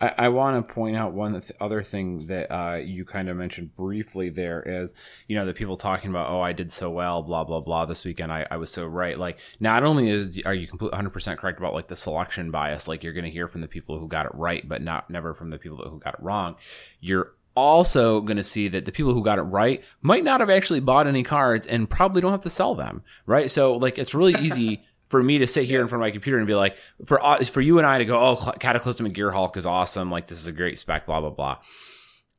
[0.00, 3.36] I, I want to point out one th- other thing that uh, you kind of
[3.36, 4.94] mentioned briefly there is,
[5.28, 8.04] you know, the people talking about, oh, I did so well, blah, blah, blah, this
[8.04, 8.32] weekend.
[8.32, 9.18] I, I was so right.
[9.18, 13.02] Like, not only is are you complete 100% correct about like the selection bias, like
[13.02, 15.50] you're going to hear from the people who got it right, but not never from
[15.50, 16.56] the people who got it wrong.
[17.00, 20.50] You're also going to see that the people who got it right might not have
[20.50, 23.50] actually bought any cards and probably don't have to sell them, right?
[23.50, 24.84] So, like, it's really easy
[25.14, 27.60] for me to sit here in front of my computer and be like, for for
[27.60, 30.76] you and I to go, oh, Cataclysmic Gearhulk is awesome, like this is a great
[30.76, 31.58] spec, blah blah blah.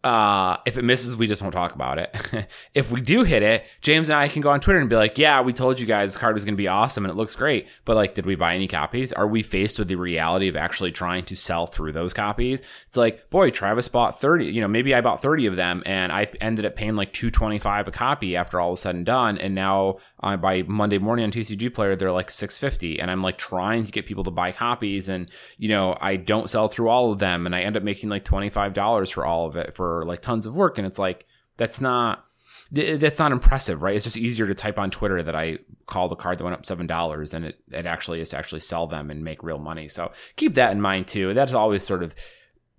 [0.04, 2.16] Uh, if it misses, we just won't talk about it.
[2.76, 5.18] if we do hit it, James and I can go on Twitter and be like,
[5.18, 7.36] yeah, we told you guys this card was going to be awesome and it looks
[7.36, 7.70] great.
[7.86, 9.14] But like, did we buy any copies?
[9.14, 12.62] Are we faced with the reality of actually trying to sell through those copies?
[12.88, 16.12] It's like, boy, Travis bought 30, you know, maybe I bought 30 of them and
[16.12, 19.40] I ended up paying like 225 a copy after all was said and done.
[19.40, 23.38] And now uh, by Monday morning on TCG player, they're like 650 and I'm like
[23.38, 27.12] trying to get people to buy copies and, you know, I don't sell through all
[27.12, 30.22] of them and I end up making like $25 for all of it for like
[30.22, 31.26] tons of work and it's like
[31.58, 32.26] that's not
[32.72, 33.96] that's not impressive right?
[33.96, 36.66] It's just easier to type on twitter that i called a card that went up
[36.66, 39.88] seven dollars and it, it actually is to actually sell them and make real money.
[39.88, 41.34] So keep that in mind too.
[41.34, 42.16] That's always sort of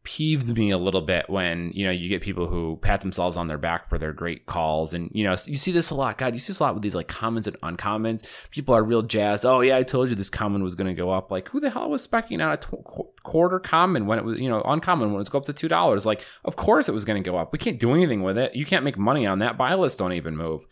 [0.07, 3.49] peeved me a little bit when you know you get people who pat themselves on
[3.49, 4.95] their back for their great calls.
[4.95, 6.17] And you know you see this a lot.
[6.17, 8.25] God you see this a lot with these like commons and uncommons.
[8.53, 9.45] People are real jazzed.
[9.45, 11.33] Oh yeah i told you this common was going to go up.
[11.33, 12.79] Like who the hell was specking out a
[13.25, 16.07] quarter common when it was you know uncommon when it's go up to two dollars?
[16.07, 17.53] Like of course it was going to go up.
[17.53, 18.55] We can't do anything with it.
[18.55, 19.59] You can't make money on that.
[19.59, 20.67] Buy lists don't even move.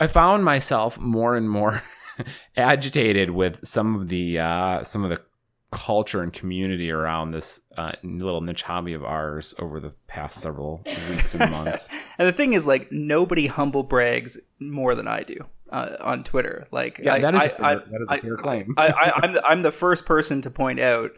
[0.00, 1.80] I found myself more and more
[2.56, 5.22] agitated with some of the uh, some of the
[5.74, 10.84] culture and community around this uh, little niche hobby of ours over the past several
[11.10, 11.88] weeks and months.
[12.16, 15.36] and the thing is, like, nobody humble brags more than I do
[15.70, 16.66] uh, on Twitter.
[16.70, 18.74] Like, yeah, I, that is I, a fair, I, that is a fair claim.
[18.76, 21.10] I, am the, I'm the first person to point out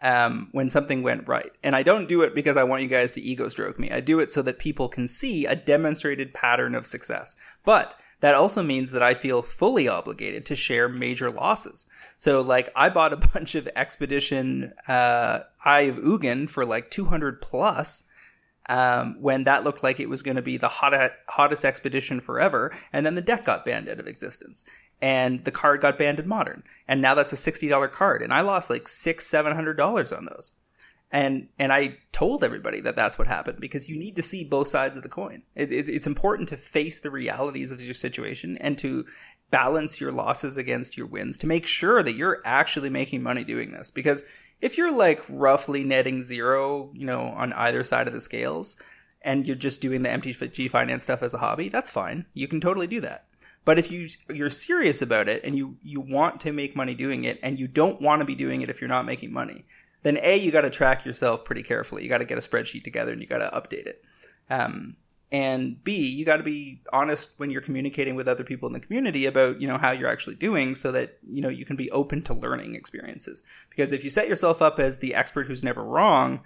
[0.00, 3.10] um, when something went right, and I don't do it because I want you guys
[3.12, 3.90] to ego stroke me.
[3.90, 7.36] I do it so that people can see a demonstrated pattern of success.
[7.64, 11.86] But that also means that I feel fully obligated to share major losses.
[12.16, 17.40] So, like, I bought a bunch of Expedition uh, Eye of Ugin for like 200
[17.40, 18.04] plus
[18.68, 22.76] um, when that looked like it was going to be the hot, hottest expedition forever,
[22.92, 24.64] and then the deck got banned out of existence.
[25.00, 28.32] And the card got banned in modern, and now that's a sixty dollar card, and
[28.32, 30.54] I lost like six, seven hundred dollars on those
[31.12, 34.68] and and I told everybody that that's what happened because you need to see both
[34.68, 35.42] sides of the coin.
[35.54, 39.04] It, it, it's important to face the realities of your situation and to
[39.50, 43.70] balance your losses against your wins to make sure that you're actually making money doing
[43.70, 43.90] this.
[43.90, 44.24] Because
[44.60, 48.76] if you're like roughly netting zero, you know, on either side of the scales,
[49.22, 52.26] and you're just doing the MTG finance stuff as a hobby, that's fine.
[52.32, 53.26] You can totally do that.
[53.64, 57.24] But if you you're serious about it and you you want to make money doing
[57.24, 59.66] it and you don't want to be doing it if you're not making money,
[60.02, 62.02] then A, you got to track yourself pretty carefully.
[62.02, 64.04] You got to get a spreadsheet together and you got to update it.
[64.48, 64.96] Um,
[65.32, 68.80] and B, you got to be honest when you're communicating with other people in the
[68.80, 71.90] community about, you know, how you're actually doing so that, you know, you can be
[71.90, 73.42] open to learning experiences.
[73.68, 76.40] Because if you set yourself up as the expert who's never wrong,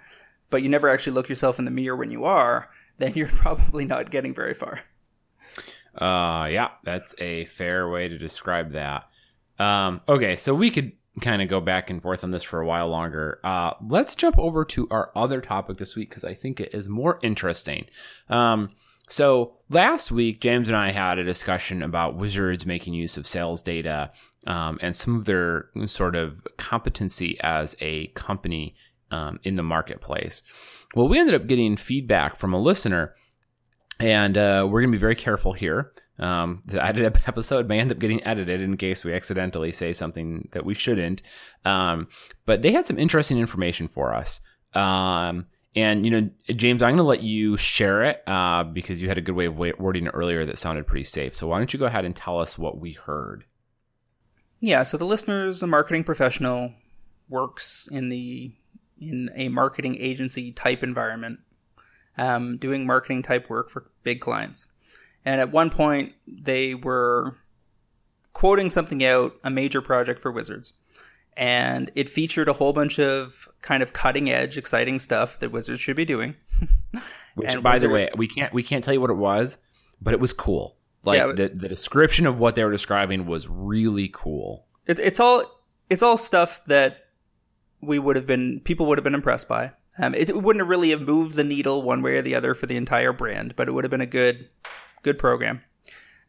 [0.49, 3.85] but you never actually look yourself in the mirror when you are, then you're probably
[3.85, 4.79] not getting very far.
[5.95, 9.09] Uh, yeah, that's a fair way to describe that.
[9.59, 12.65] Um, okay, so we could kind of go back and forth on this for a
[12.65, 16.59] while longer, uh, let's jump over to our other topic this week because I think
[16.59, 17.85] it is more interesting.
[18.29, 18.71] Um,
[19.09, 23.61] so last week, James and I had a discussion about Wizards making use of sales
[23.61, 24.11] data
[24.47, 28.75] um, and some of their sort of competency as a company
[29.11, 30.43] um, in the marketplace.
[30.95, 33.15] Well, we ended up getting feedback from a listener,
[33.99, 35.91] and uh, we're going to be very careful here.
[36.21, 36.81] Um, the
[37.27, 41.21] episode may end up getting edited in case we accidentally say something that we shouldn't.
[41.65, 42.07] Um,
[42.45, 44.41] but they had some interesting information for us.
[44.73, 49.07] Um, and you know, James, I'm going to let you share it uh, because you
[49.07, 51.35] had a good way of wording it earlier that sounded pretty safe.
[51.35, 53.45] So why don't you go ahead and tell us what we heard?
[54.59, 54.83] Yeah.
[54.83, 56.73] So the listener is a marketing professional,
[57.29, 58.53] works in the
[58.99, 61.39] in a marketing agency type environment,
[62.17, 64.67] um, doing marketing type work for big clients.
[65.25, 67.35] And at one point, they were
[68.33, 70.73] quoting something out, a major project for Wizards.
[71.37, 75.79] And it featured a whole bunch of kind of cutting edge, exciting stuff that Wizards
[75.79, 76.35] should be doing.
[77.35, 79.57] Which, by Wizards, the way, we can't we can't tell you what it was,
[80.01, 80.75] but it was cool.
[81.03, 84.65] Like yeah, the the description of what they were describing was really cool.
[84.85, 85.43] It, it's all
[85.89, 87.05] it's all stuff that
[87.81, 89.71] we would have been people would have been impressed by.
[89.99, 92.53] Um, it, it wouldn't have really have moved the needle one way or the other
[92.53, 94.49] for the entire brand, but it would have been a good
[95.01, 95.61] good program.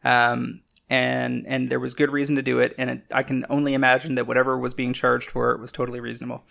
[0.03, 2.75] Um, and and there was good reason to do it.
[2.77, 5.99] And it, I can only imagine that whatever was being charged for it was totally
[5.99, 6.43] reasonable.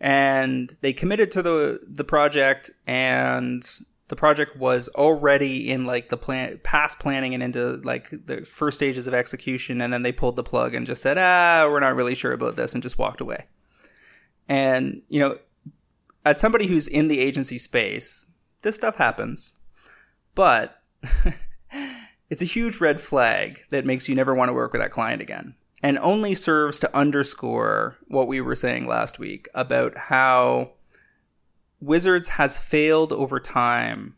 [0.00, 3.64] And they committed to the the project, and
[4.08, 8.76] the project was already in like the plan past planning and into like the first
[8.76, 11.96] stages of execution and then they pulled the plug and just said ah we're not
[11.96, 13.46] really sure about this and just walked away
[14.48, 15.38] and you know
[16.24, 18.26] as somebody who's in the agency space
[18.62, 19.54] this stuff happens
[20.34, 20.82] but
[22.34, 25.22] it's a huge red flag that makes you never want to work with that client
[25.22, 25.54] again
[25.84, 30.72] and only serves to underscore what we were saying last week about how
[31.80, 34.16] Wizards has failed over time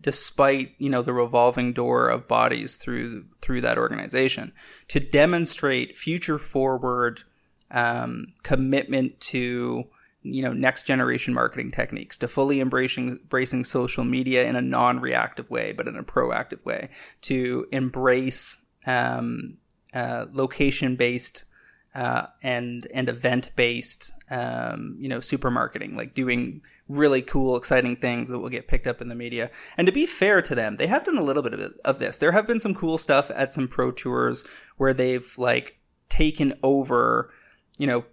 [0.00, 4.52] despite you know the revolving door of bodies through through that organization
[4.86, 7.24] to demonstrate future forward
[7.72, 9.84] um, commitment to
[10.22, 15.48] you know next generation marketing techniques to fully embracing embracing social media in a non-reactive
[15.50, 16.88] way but in a proactive way
[17.20, 19.56] to embrace um,
[19.94, 21.44] uh, location based
[21.94, 27.96] uh, and and event based um, you know super marketing like doing really cool, exciting
[27.96, 29.50] things that will get picked up in the media.
[29.76, 32.18] And to be fair to them, they have done a little bit of, of this.
[32.18, 34.46] There have been some cool stuff at some pro tours
[34.76, 37.30] where they've like taken over,
[37.76, 38.04] you know,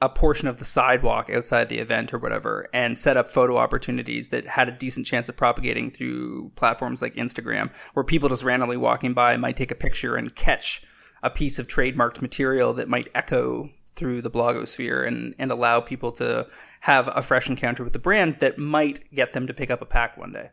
[0.00, 4.28] a, portion of the sidewalk outside the event or whatever and set up photo opportunities
[4.28, 8.76] that had a decent chance of propagating through platforms like Instagram, where people just randomly
[8.76, 10.82] walking by might take a picture and catch
[11.22, 16.12] a piece of trademarked material that might echo through the blogosphere and, and allow people
[16.12, 16.46] to
[16.80, 19.86] have a fresh encounter with the brand that might get them to pick up a
[19.86, 20.50] pack one day.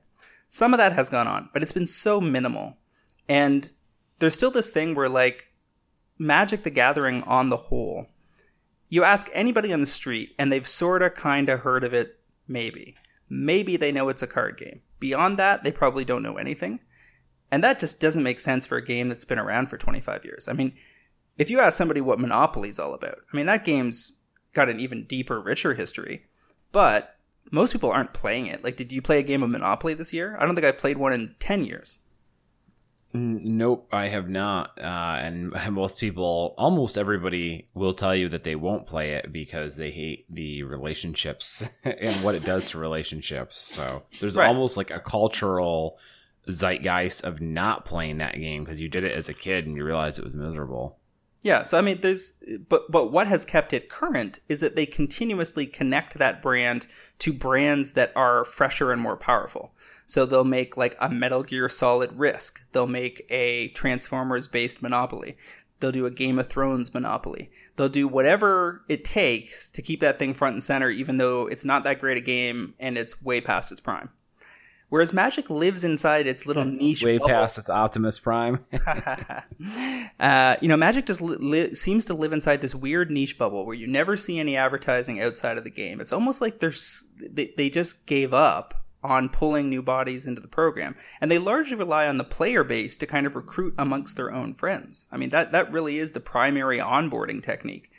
[0.47, 2.77] Some of that has gone on, but it's been so minimal.
[3.27, 3.71] And
[4.19, 5.51] there's still this thing where, like,
[6.17, 8.07] Magic the Gathering on the whole,
[8.93, 12.19] you ask anybody on the street and they've sort of kind of heard of it,
[12.47, 12.93] maybe.
[13.27, 14.81] Maybe they know it's a card game.
[14.99, 16.79] Beyond that, they probably don't know anything.
[17.51, 20.47] And that just doesn't make sense for a game that's been around for 25 years.
[20.47, 20.73] I mean,
[21.39, 24.19] if you ask somebody what Monopoly's all about, I mean, that game's
[24.53, 26.25] got an even deeper, richer history.
[26.71, 27.17] But
[27.49, 28.63] most people aren't playing it.
[28.63, 30.37] Like, did you play a game of Monopoly this year?
[30.39, 31.97] I don't think I've played one in 10 years.
[33.15, 34.71] Nope, I have not.
[34.79, 39.75] Uh, and most people, almost everybody, will tell you that they won't play it because
[39.75, 43.59] they hate the relationships and what it does to relationships.
[43.59, 44.47] So there's right.
[44.47, 45.99] almost like a cultural
[46.49, 49.85] zeitgeist of not playing that game because you did it as a kid and you
[49.85, 50.97] realized it was miserable.
[51.43, 52.39] Yeah, so I mean, there's,
[52.69, 56.87] but but what has kept it current is that they continuously connect that brand
[57.19, 59.75] to brands that are fresher and more powerful.
[60.05, 62.61] So they'll make like a Metal Gear Solid Risk.
[62.71, 65.37] They'll make a Transformers based Monopoly.
[65.79, 67.51] They'll do a Game of Thrones Monopoly.
[67.75, 71.65] They'll do whatever it takes to keep that thing front and center, even though it's
[71.65, 74.09] not that great a game and it's way past its prime.
[74.93, 77.01] Whereas Magic lives inside its little niche.
[77.01, 77.29] Way bubble.
[77.29, 78.63] past its Optimus Prime.
[80.19, 83.65] uh, you know, Magic just li- li- seems to live inside this weird niche bubble
[83.65, 85.99] where you never see any advertising outside of the game.
[85.99, 90.47] It's almost like there's they, they just gave up on pulling new bodies into the
[90.47, 94.31] program, and they largely rely on the player base to kind of recruit amongst their
[94.31, 95.07] own friends.
[95.11, 97.89] I mean, that that really is the primary onboarding technique.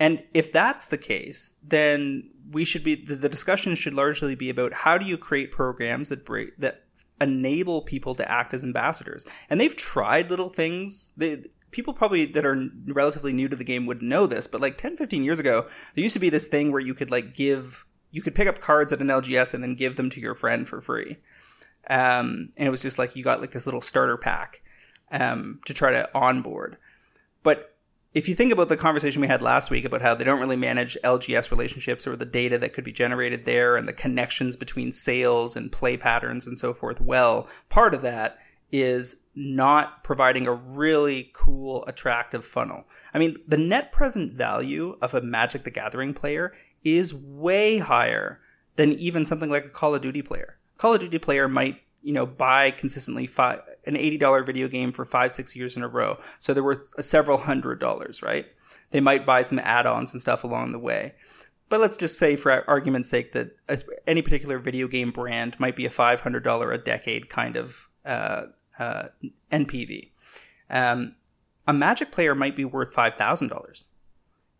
[0.00, 4.50] And if that's the case, then we should be the, the discussion should largely be
[4.50, 6.84] about how do you create programs that break that
[7.20, 9.26] enable people to act as ambassadors.
[9.50, 11.12] And they've tried little things.
[11.16, 14.78] They, people probably that are relatively new to the game would know this, but like
[14.78, 17.84] 10, 15 years ago, there used to be this thing where you could like give,
[18.10, 20.68] you could pick up cards at an LGS and then give them to your friend
[20.68, 21.16] for free.
[21.90, 24.62] Um, and it was just like you got like this little starter pack
[25.10, 26.76] um, to try to onboard.
[28.14, 30.56] If you think about the conversation we had last week about how they don't really
[30.56, 34.92] manage LGS relationships or the data that could be generated there and the connections between
[34.92, 38.38] sales and play patterns and so forth, well, part of that
[38.72, 42.86] is not providing a really cool, attractive funnel.
[43.12, 46.54] I mean, the net present value of a Magic the Gathering player
[46.84, 48.40] is way higher
[48.76, 50.56] than even something like a Call of Duty player.
[50.78, 55.04] Call of Duty player might, you know, buy consistently five, an $80 video game for
[55.04, 56.18] five, six years in a row.
[56.38, 58.46] So they're worth several hundred dollars, right?
[58.90, 61.14] They might buy some add ons and stuff along the way.
[61.68, 63.50] But let's just say, for argument's sake, that
[64.06, 68.46] any particular video game brand might be a $500 a decade kind of uh,
[68.78, 69.08] uh,
[69.52, 70.12] NPV.
[70.70, 71.16] Um,
[71.66, 73.84] a Magic player might be worth $5,000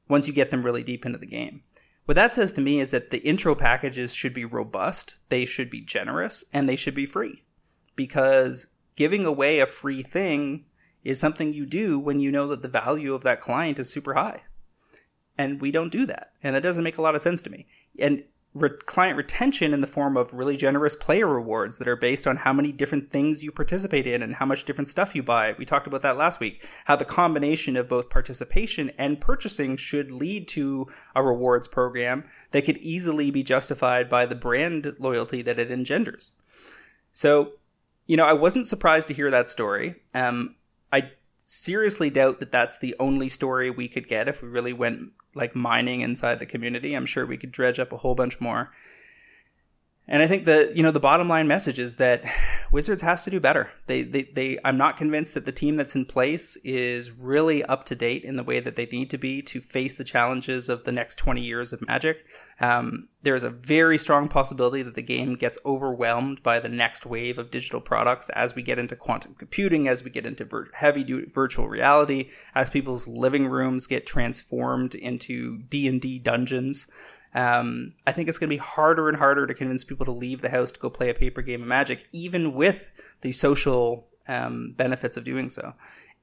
[0.08, 1.62] once you get them really deep into the game.
[2.04, 5.68] What that says to me is that the intro packages should be robust, they should
[5.68, 7.42] be generous, and they should be free.
[7.96, 8.68] Because
[8.99, 10.64] giving away a free thing
[11.05, 14.14] is something you do when you know that the value of that client is super
[14.14, 14.42] high.
[15.38, 16.32] And we don't do that.
[16.42, 17.66] And that doesn't make a lot of sense to me.
[17.96, 18.24] And
[18.55, 22.38] re- client retention in the form of really generous player rewards that are based on
[22.38, 25.55] how many different things you participate in and how much different stuff you buy.
[25.57, 26.66] We talked about that last week.
[26.86, 32.64] How the combination of both participation and purchasing should lead to a rewards program that
[32.64, 36.32] could easily be justified by the brand loyalty that it engenders.
[37.12, 37.53] So,
[38.09, 39.94] you know, I wasn't surprised to hear that story.
[40.14, 40.56] Um,
[40.92, 45.12] I seriously doubt that that's the only story we could get if we really went
[45.34, 46.94] like mining inside the community.
[46.94, 48.72] I'm sure we could dredge up a whole bunch more.
[50.11, 52.24] And I think that you know the bottom line message is that
[52.72, 53.70] Wizards has to do better.
[53.86, 54.59] They, they, they.
[54.64, 58.36] I'm not convinced that the team that's in place is really up to date in
[58.36, 61.40] the way that they need to be to face the challenges of the next 20
[61.40, 62.26] years of Magic.
[62.61, 67.06] Um, there is a very strong possibility that the game gets overwhelmed by the next
[67.06, 70.70] wave of digital products as we get into quantum computing, as we get into vir-
[70.74, 76.90] heavy virtual reality, as people's living rooms get transformed into D and D dungeons.
[77.34, 80.40] Um, I think it's going to be harder and harder to convince people to leave
[80.40, 84.72] the house to go play a paper game of Magic, even with the social um,
[84.76, 85.74] benefits of doing so.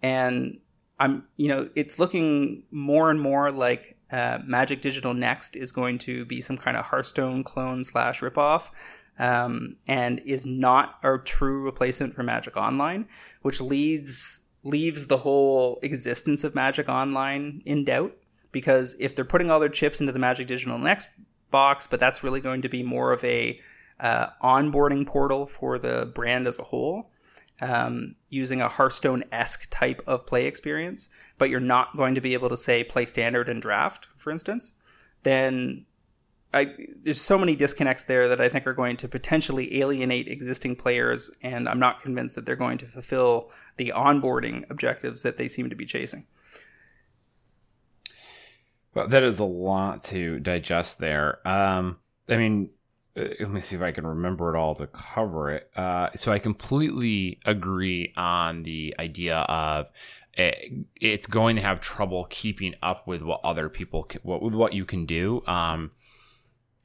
[0.01, 0.59] And
[0.99, 5.97] I'm, you know, it's looking more and more like uh, Magic Digital Next is going
[5.99, 8.69] to be some kind of Hearthstone clone slash ripoff.
[9.17, 13.07] Um, and is not a true replacement for Magic Online,
[13.43, 18.13] which leads leaves the whole existence of Magic Online in doubt
[18.55, 21.09] because if they're putting all their chips into the Magic Digital Next
[21.51, 23.59] box, but that's really going to be more of a
[23.99, 27.11] uh, onboarding portal for the brand as a whole,
[27.59, 32.31] um, using a Hearthstone esque type of play experience, but you're not going to be
[32.31, 34.71] able to say play standard and draft, for instance,
[35.23, 35.85] then
[36.53, 40.77] I, there's so many disconnects there that I think are going to potentially alienate existing
[40.77, 45.49] players, and I'm not convinced that they're going to fulfill the onboarding objectives that they
[45.49, 46.25] seem to be chasing.
[48.95, 51.45] Well, that is a lot to digest there.
[51.45, 51.97] Um,
[52.29, 52.69] I mean,
[53.17, 55.69] uh, let me see if I can remember it all to cover it.
[55.75, 59.91] Uh, so I completely agree on the idea of
[60.33, 64.41] it, eh, it's going to have trouble keeping up with what other people can, what,
[64.41, 65.43] with what you can do.
[65.45, 65.91] Um,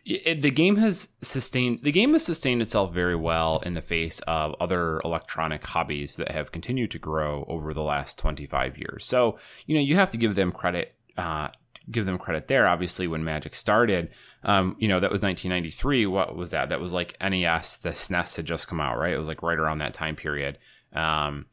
[0.04, 4.18] it, the game has sustained the game has sustained itself very well in the face
[4.20, 9.04] of other electronic hobbies that have continued to grow over the last 25 years.
[9.04, 11.48] So, you know, you have to give them credit uh,
[11.91, 12.66] give them credit there.
[12.66, 14.11] Obviously, when Magic started,
[14.45, 16.07] um, you know, that was 1993.
[16.07, 16.68] What was that?
[16.68, 19.12] That was like NES, the SNES had just come out, right?
[19.12, 20.59] It was like right around that time period.
[20.93, 21.47] Um,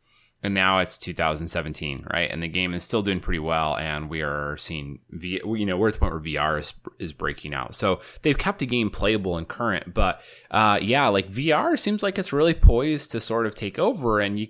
[0.43, 2.29] and now it's 2017, right?
[2.29, 5.77] And the game is still doing pretty well, and we are seeing, v, you know,
[5.77, 7.73] we're at the point where VR is is breaking out.
[7.73, 10.21] So they've kept the game playable and current, but
[10.51, 14.39] uh, yeah, like VR seems like it's really poised to sort of take over, and
[14.39, 14.47] you,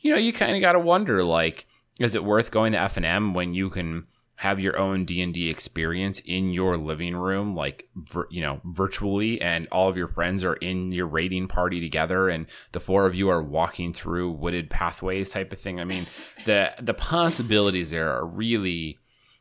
[0.00, 1.66] you know, you kind of got to wonder, like,
[2.00, 4.06] is it worth going to FNM when you can
[4.38, 9.66] have your own D&D experience in your living room like vir- you know virtually and
[9.72, 13.28] all of your friends are in your raiding party together and the four of you
[13.28, 15.80] are walking through wooded pathways type of thing.
[15.80, 16.06] I mean
[16.44, 18.98] the the possibilities there are really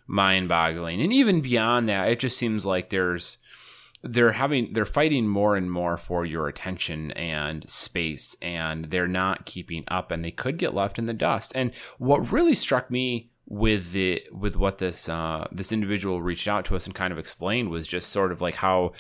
[0.08, 1.00] mind-boggling.
[1.00, 3.38] And even beyond that it just seems like there's
[4.02, 9.46] they're having they're fighting more and more for your attention and space and they're not
[9.46, 11.52] keeping up and they could get left in the dust.
[11.54, 16.66] And what really struck me with the with what this uh, this individual reached out
[16.66, 18.92] to us and kind of explained was just sort of like how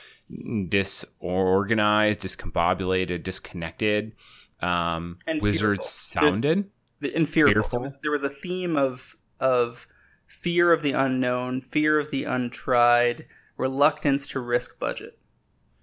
[0.69, 4.13] disorganized, discombobulated, disconnected
[4.61, 6.29] um, and Wizards fearful.
[6.29, 6.69] sounded.
[6.99, 7.53] The, and fearful.
[7.53, 7.79] fearful.
[7.79, 9.85] There, was, there was a theme of of
[10.25, 13.27] fear of the unknown, fear of the untried,
[13.57, 15.19] reluctance to risk budget.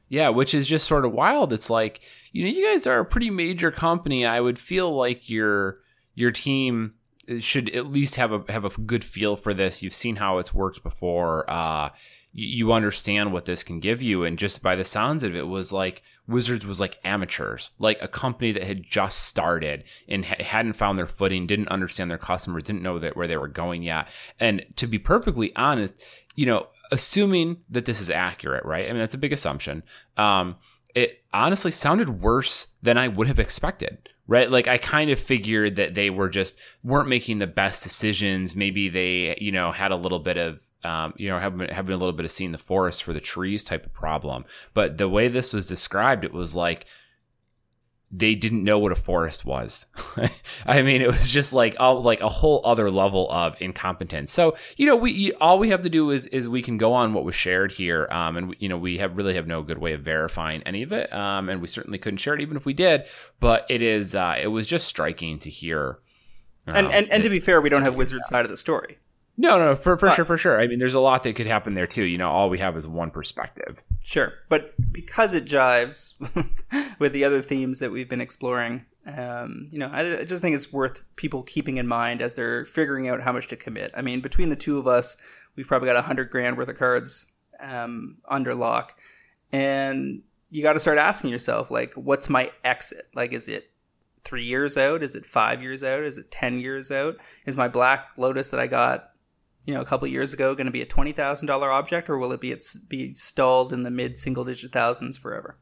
[0.09, 1.53] Yeah, which is just sort of wild.
[1.53, 2.01] It's like
[2.33, 4.25] you know, you guys are a pretty major company.
[4.25, 5.81] I would feel like your
[6.15, 6.95] your team
[7.41, 9.83] should at least have a have a good feel for this.
[9.83, 11.49] You've seen how it's worked before.
[11.51, 11.91] Uh,
[12.37, 15.73] you, understand what this can give you, and just by the sounds of it, was
[15.73, 20.73] like Wizards was like amateurs, like a company that had just started and ha- hadn't
[20.73, 24.09] found their footing, didn't understand their customers, didn't know that where they were going yet.
[24.41, 25.95] And to be perfectly honest,
[26.35, 28.87] you know, assuming that this is accurate, right?
[28.87, 29.85] I mean, that's a big assumption.
[30.17, 30.57] Um,
[30.95, 34.51] it honestly sounded worse than I would have expected right?
[34.51, 38.57] Like I kind of figured that they were just weren't making the best decisions.
[38.57, 41.99] Maybe they, you know, had a little bit of, um, you know, having having a
[41.99, 44.45] little bit of seeing the forest for the trees type of problem.
[44.73, 46.87] But the way this was described, it was like
[48.17, 49.87] they didn't know what a forest was.
[50.67, 54.33] I mean, it was just like oh, like a whole other level of incompetence.
[54.33, 57.13] So you know, we all we have to do is is we can go on
[57.13, 59.79] what was shared here, um, and we, you know, we have really have no good
[59.79, 62.65] way of verifying any of it, um, and we certainly couldn't share it even if
[62.65, 63.07] we did.
[63.41, 65.99] But it is uh, it was just striking to hear.
[66.69, 68.99] Um, and and, and to be fair, we don't have Wizard's side of the story.
[69.37, 70.61] No, no, for for but, sure, for sure.
[70.61, 72.05] I mean, there's a lot that could happen there too.
[72.05, 73.83] You know, all we have is one perspective.
[74.05, 76.15] Sure, but because it jives
[76.99, 80.55] with the other themes that we've been exploring, um, you know, I, I, just think
[80.55, 83.91] it's worth people keeping in mind as they're figuring out how much to commit.
[83.97, 85.17] I mean, between the two of us,
[85.57, 87.27] we've probably got a hundred grand worth of cards
[87.61, 88.97] um, under lock,
[89.53, 93.09] and you got to start asking yourself, like, what's my exit?
[93.15, 93.71] Like, is it
[94.23, 95.03] three years out?
[95.03, 96.05] Is it five years out?
[96.05, 97.17] Is it ten years out?
[97.47, 99.11] Is my Black Lotus that I got
[99.65, 102.19] you know a couple years ago going to be a twenty thousand dollar object, or
[102.19, 105.57] will it be it's be stalled in the mid single digit thousands forever?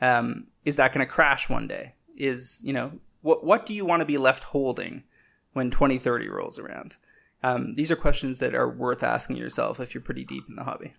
[0.00, 1.94] Um, is that going to crash one day?
[2.16, 2.92] Is you know
[3.22, 5.04] what what do you want to be left holding
[5.52, 6.96] when twenty thirty rolls around?
[7.42, 10.64] Um, these are questions that are worth asking yourself if you're pretty deep in the
[10.64, 10.94] hobby.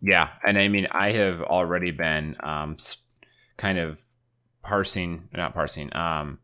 [0.00, 2.76] Yeah, and I mean I have already been um,
[3.56, 4.02] kind of
[4.62, 6.38] parsing, not parsing, um,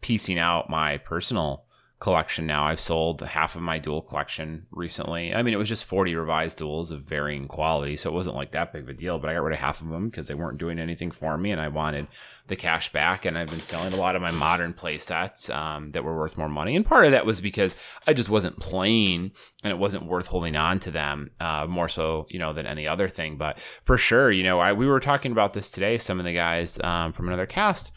[0.00, 1.63] piecing out my personal
[2.04, 2.66] collection now.
[2.66, 5.34] I've sold half of my dual collection recently.
[5.34, 8.52] I mean, it was just 40 revised duals of varying quality, so it wasn't like
[8.52, 10.34] that big of a deal, but I got rid of half of them because they
[10.34, 12.06] weren't doing anything for me and I wanted
[12.46, 13.24] the cash back.
[13.24, 16.36] And I've been selling a lot of my modern play sets um, that were worth
[16.36, 16.76] more money.
[16.76, 17.74] And part of that was because
[18.06, 19.30] I just wasn't playing
[19.62, 22.86] and it wasn't worth holding on to them uh, more so, you know, than any
[22.86, 23.38] other thing.
[23.38, 26.34] But for sure, you know, I, we were talking about this today, some of the
[26.34, 27.92] guys um, from another cast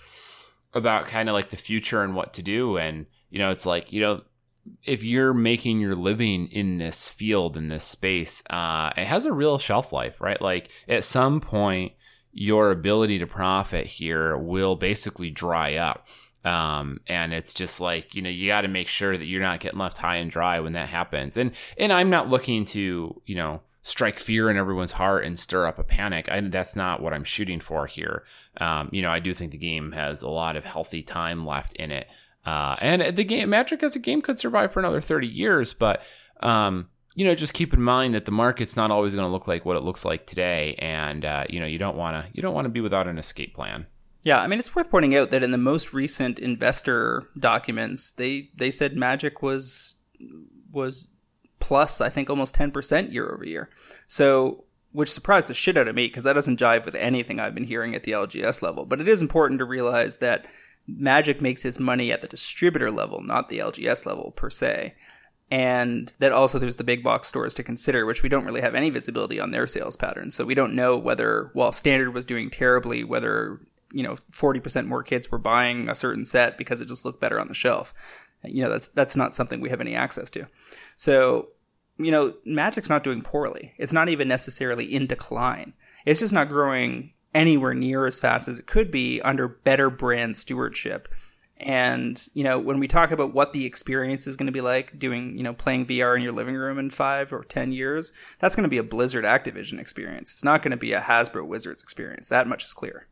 [0.73, 2.77] about kind of like the future and what to do.
[2.77, 4.21] And, you know, it's like, you know,
[4.83, 9.33] if you're making your living in this field, in this space, uh, it has a
[9.33, 10.41] real shelf life, right?
[10.41, 11.93] Like at some point,
[12.33, 16.05] your ability to profit here will basically dry up.
[16.45, 19.59] Um, and it's just like you know you got to make sure that you're not
[19.59, 23.35] getting left high and dry when that happens and and i'm not looking to you
[23.35, 27.11] know strike fear in everyone's heart and stir up a panic I, that's not what
[27.11, 28.23] i'm shooting for here
[28.61, 31.73] um, you know i do think the game has a lot of healthy time left
[31.73, 32.07] in it
[32.47, 36.01] uh, and the game Magic as a game could survive for another 30 years, but
[36.39, 39.49] um, you know, just keep in mind that the market's not always going to look
[39.49, 42.41] like what it looks like today, and uh, you know, you don't want to you
[42.41, 43.85] don't want to be without an escape plan.
[44.23, 48.49] Yeah, I mean, it's worth pointing out that in the most recent investor documents, they
[48.55, 49.97] they said Magic was
[50.71, 51.09] was
[51.59, 53.69] plus, I think, almost ten percent year over year.
[54.05, 57.55] So, which surprised the shit out of me because that doesn't jive with anything I've
[57.55, 58.85] been hearing at the LGS level.
[58.85, 60.45] But it is important to realize that
[60.87, 64.95] Magic makes its money at the distributor level, not the LGS level per se.
[65.49, 68.75] And that also there's the big box stores to consider, which we don't really have
[68.75, 70.35] any visibility on their sales patterns.
[70.35, 73.61] So we don't know whether, while Standard was doing terribly, whether,
[73.93, 77.39] you know, 40% more kids were buying a certain set because it just looked better
[77.39, 77.93] on the shelf.
[78.43, 80.47] You know, that's, that's not something we have any access to.
[80.97, 81.49] So,
[81.97, 83.73] you know, Magic's not doing poorly.
[83.77, 85.73] It's not even necessarily in decline.
[86.05, 90.35] It's just not growing anywhere near as fast as it could be under better brand
[90.35, 91.07] stewardship.
[91.59, 94.97] And, you know, when we talk about what the experience is going to be like
[94.97, 98.55] doing, you know, playing VR in your living room in five or 10 years, that's
[98.55, 100.31] going to be a Blizzard Activision experience.
[100.31, 102.29] It's not going to be a Hasbro Wizards experience.
[102.29, 103.07] That much is clear.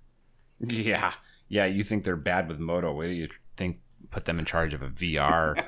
[0.60, 1.14] Yeah.
[1.48, 1.66] Yeah.
[1.66, 2.94] You think they're bad with Modo.
[2.94, 5.64] What do you think put them in charge of a VR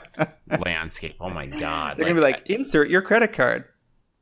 [0.65, 1.15] landscape?
[1.19, 1.97] Oh my God.
[1.97, 3.65] They're like, going to be like, insert your credit card.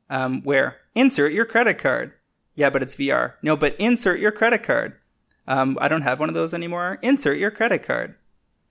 [0.10, 0.78] Um, where?
[0.94, 2.14] Insert your credit card.
[2.56, 3.34] Yeah, but it's VR.
[3.41, 4.95] No, but insert your credit card.
[5.47, 6.97] Um, I don't have one of those anymore.
[7.01, 8.16] Insert your credit card.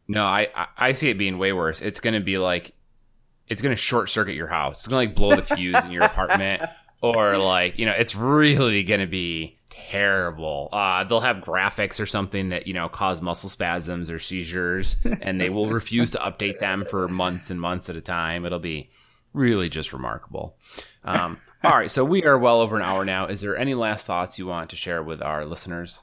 [0.08, 1.80] No, I I see it being way worse.
[1.80, 2.74] It's going to be like
[3.48, 4.78] it's going to short circuit your house.
[4.78, 6.62] It's going to like blow the fuse in your apartment,
[7.00, 10.68] or like you know, it's really going to be terrible.
[10.72, 15.40] Uh, they'll have graphics or something that you know cause muscle spasms or seizures, and
[15.40, 18.44] they will refuse to update them for months and months at a time.
[18.44, 18.90] It'll be
[19.32, 20.56] really just remarkable.
[21.04, 23.26] Um, all right, so we are well over an hour now.
[23.26, 26.02] Is there any last thoughts you want to share with our listeners?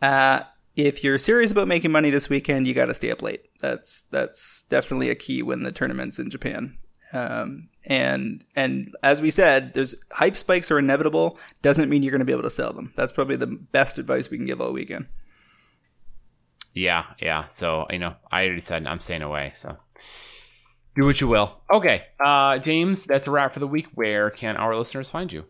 [0.00, 0.40] Uh,
[0.76, 3.42] if you're serious about making money this weekend, you got to stay up late.
[3.60, 6.78] That's that's definitely a key when the tournament's in Japan.
[7.12, 11.38] Um, and and as we said, there's hype spikes are inevitable.
[11.62, 12.92] Doesn't mean you're going to be able to sell them.
[12.96, 15.06] That's probably the best advice we can give all weekend.
[16.72, 17.48] Yeah, yeah.
[17.48, 19.52] So you know, I already said I'm staying away.
[19.54, 19.76] So
[20.96, 21.60] do what you will.
[21.72, 23.86] Okay, uh, James, that's a wrap for the week.
[23.94, 25.44] Where can our listeners find you?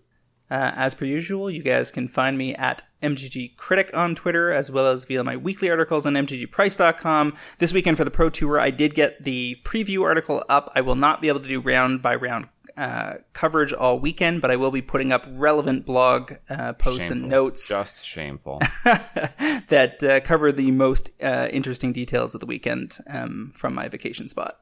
[0.50, 4.68] Uh, as per usual, you guys can find me at MTG Critic on Twitter, as
[4.68, 7.36] well as via my weekly articles on MTGPrice.com.
[7.58, 10.72] This weekend for the Pro Tour, I did get the preview article up.
[10.74, 14.50] I will not be able to do round by round uh, coverage all weekend, but
[14.50, 17.22] I will be putting up relevant blog uh, posts shameful.
[17.22, 17.68] and notes.
[17.68, 18.60] Just shameful.
[18.84, 24.26] that uh, cover the most uh, interesting details of the weekend um, from my vacation
[24.26, 24.58] spot.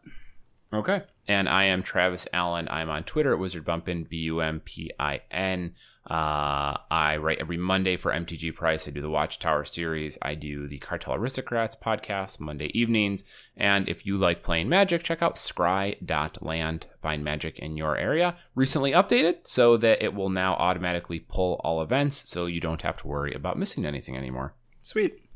[0.73, 1.03] Okay.
[1.27, 2.69] And I am Travis Allen.
[2.71, 5.75] I'm on Twitter at Wizard Bumpin, B U M P I N.
[6.09, 8.89] Uh, I write every Monday for MTG Price.
[8.89, 10.17] I do the Watchtower series.
[10.23, 13.25] I do the Cartel Aristocrats podcast Monday evenings.
[13.59, 16.87] And if you like playing Magic, check out scry.land.
[17.03, 18.37] Find Magic in your area.
[18.55, 22.97] Recently updated so that it will now automatically pull all events so you don't have
[22.99, 24.55] to worry about missing anything anymore.
[24.81, 25.28] Sweet.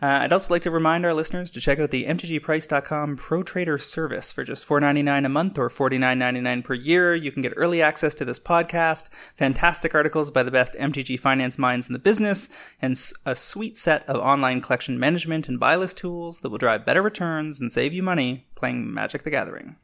[0.00, 3.78] Uh, I'd also like to remind our listeners to check out the MTGPrice.com Pro Trader
[3.78, 7.14] service for just $4.99 a month or $49.99 per year.
[7.14, 11.58] You can get early access to this podcast, fantastic articles by the best MTG finance
[11.58, 12.50] minds in the business,
[12.82, 12.92] and
[13.24, 17.00] a sweet set of online collection management and buy list tools that will drive better
[17.00, 19.76] returns and save you money playing Magic the Gathering.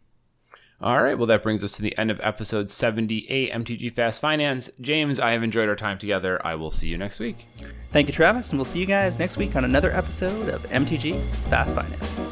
[0.83, 1.17] All right.
[1.17, 4.71] Well, that brings us to the end of episode 78 MTG Fast Finance.
[4.81, 6.45] James, I have enjoyed our time together.
[6.45, 7.47] I will see you next week.
[7.91, 11.21] Thank you, Travis, and we'll see you guys next week on another episode of MTG
[11.49, 12.23] Fast Finance.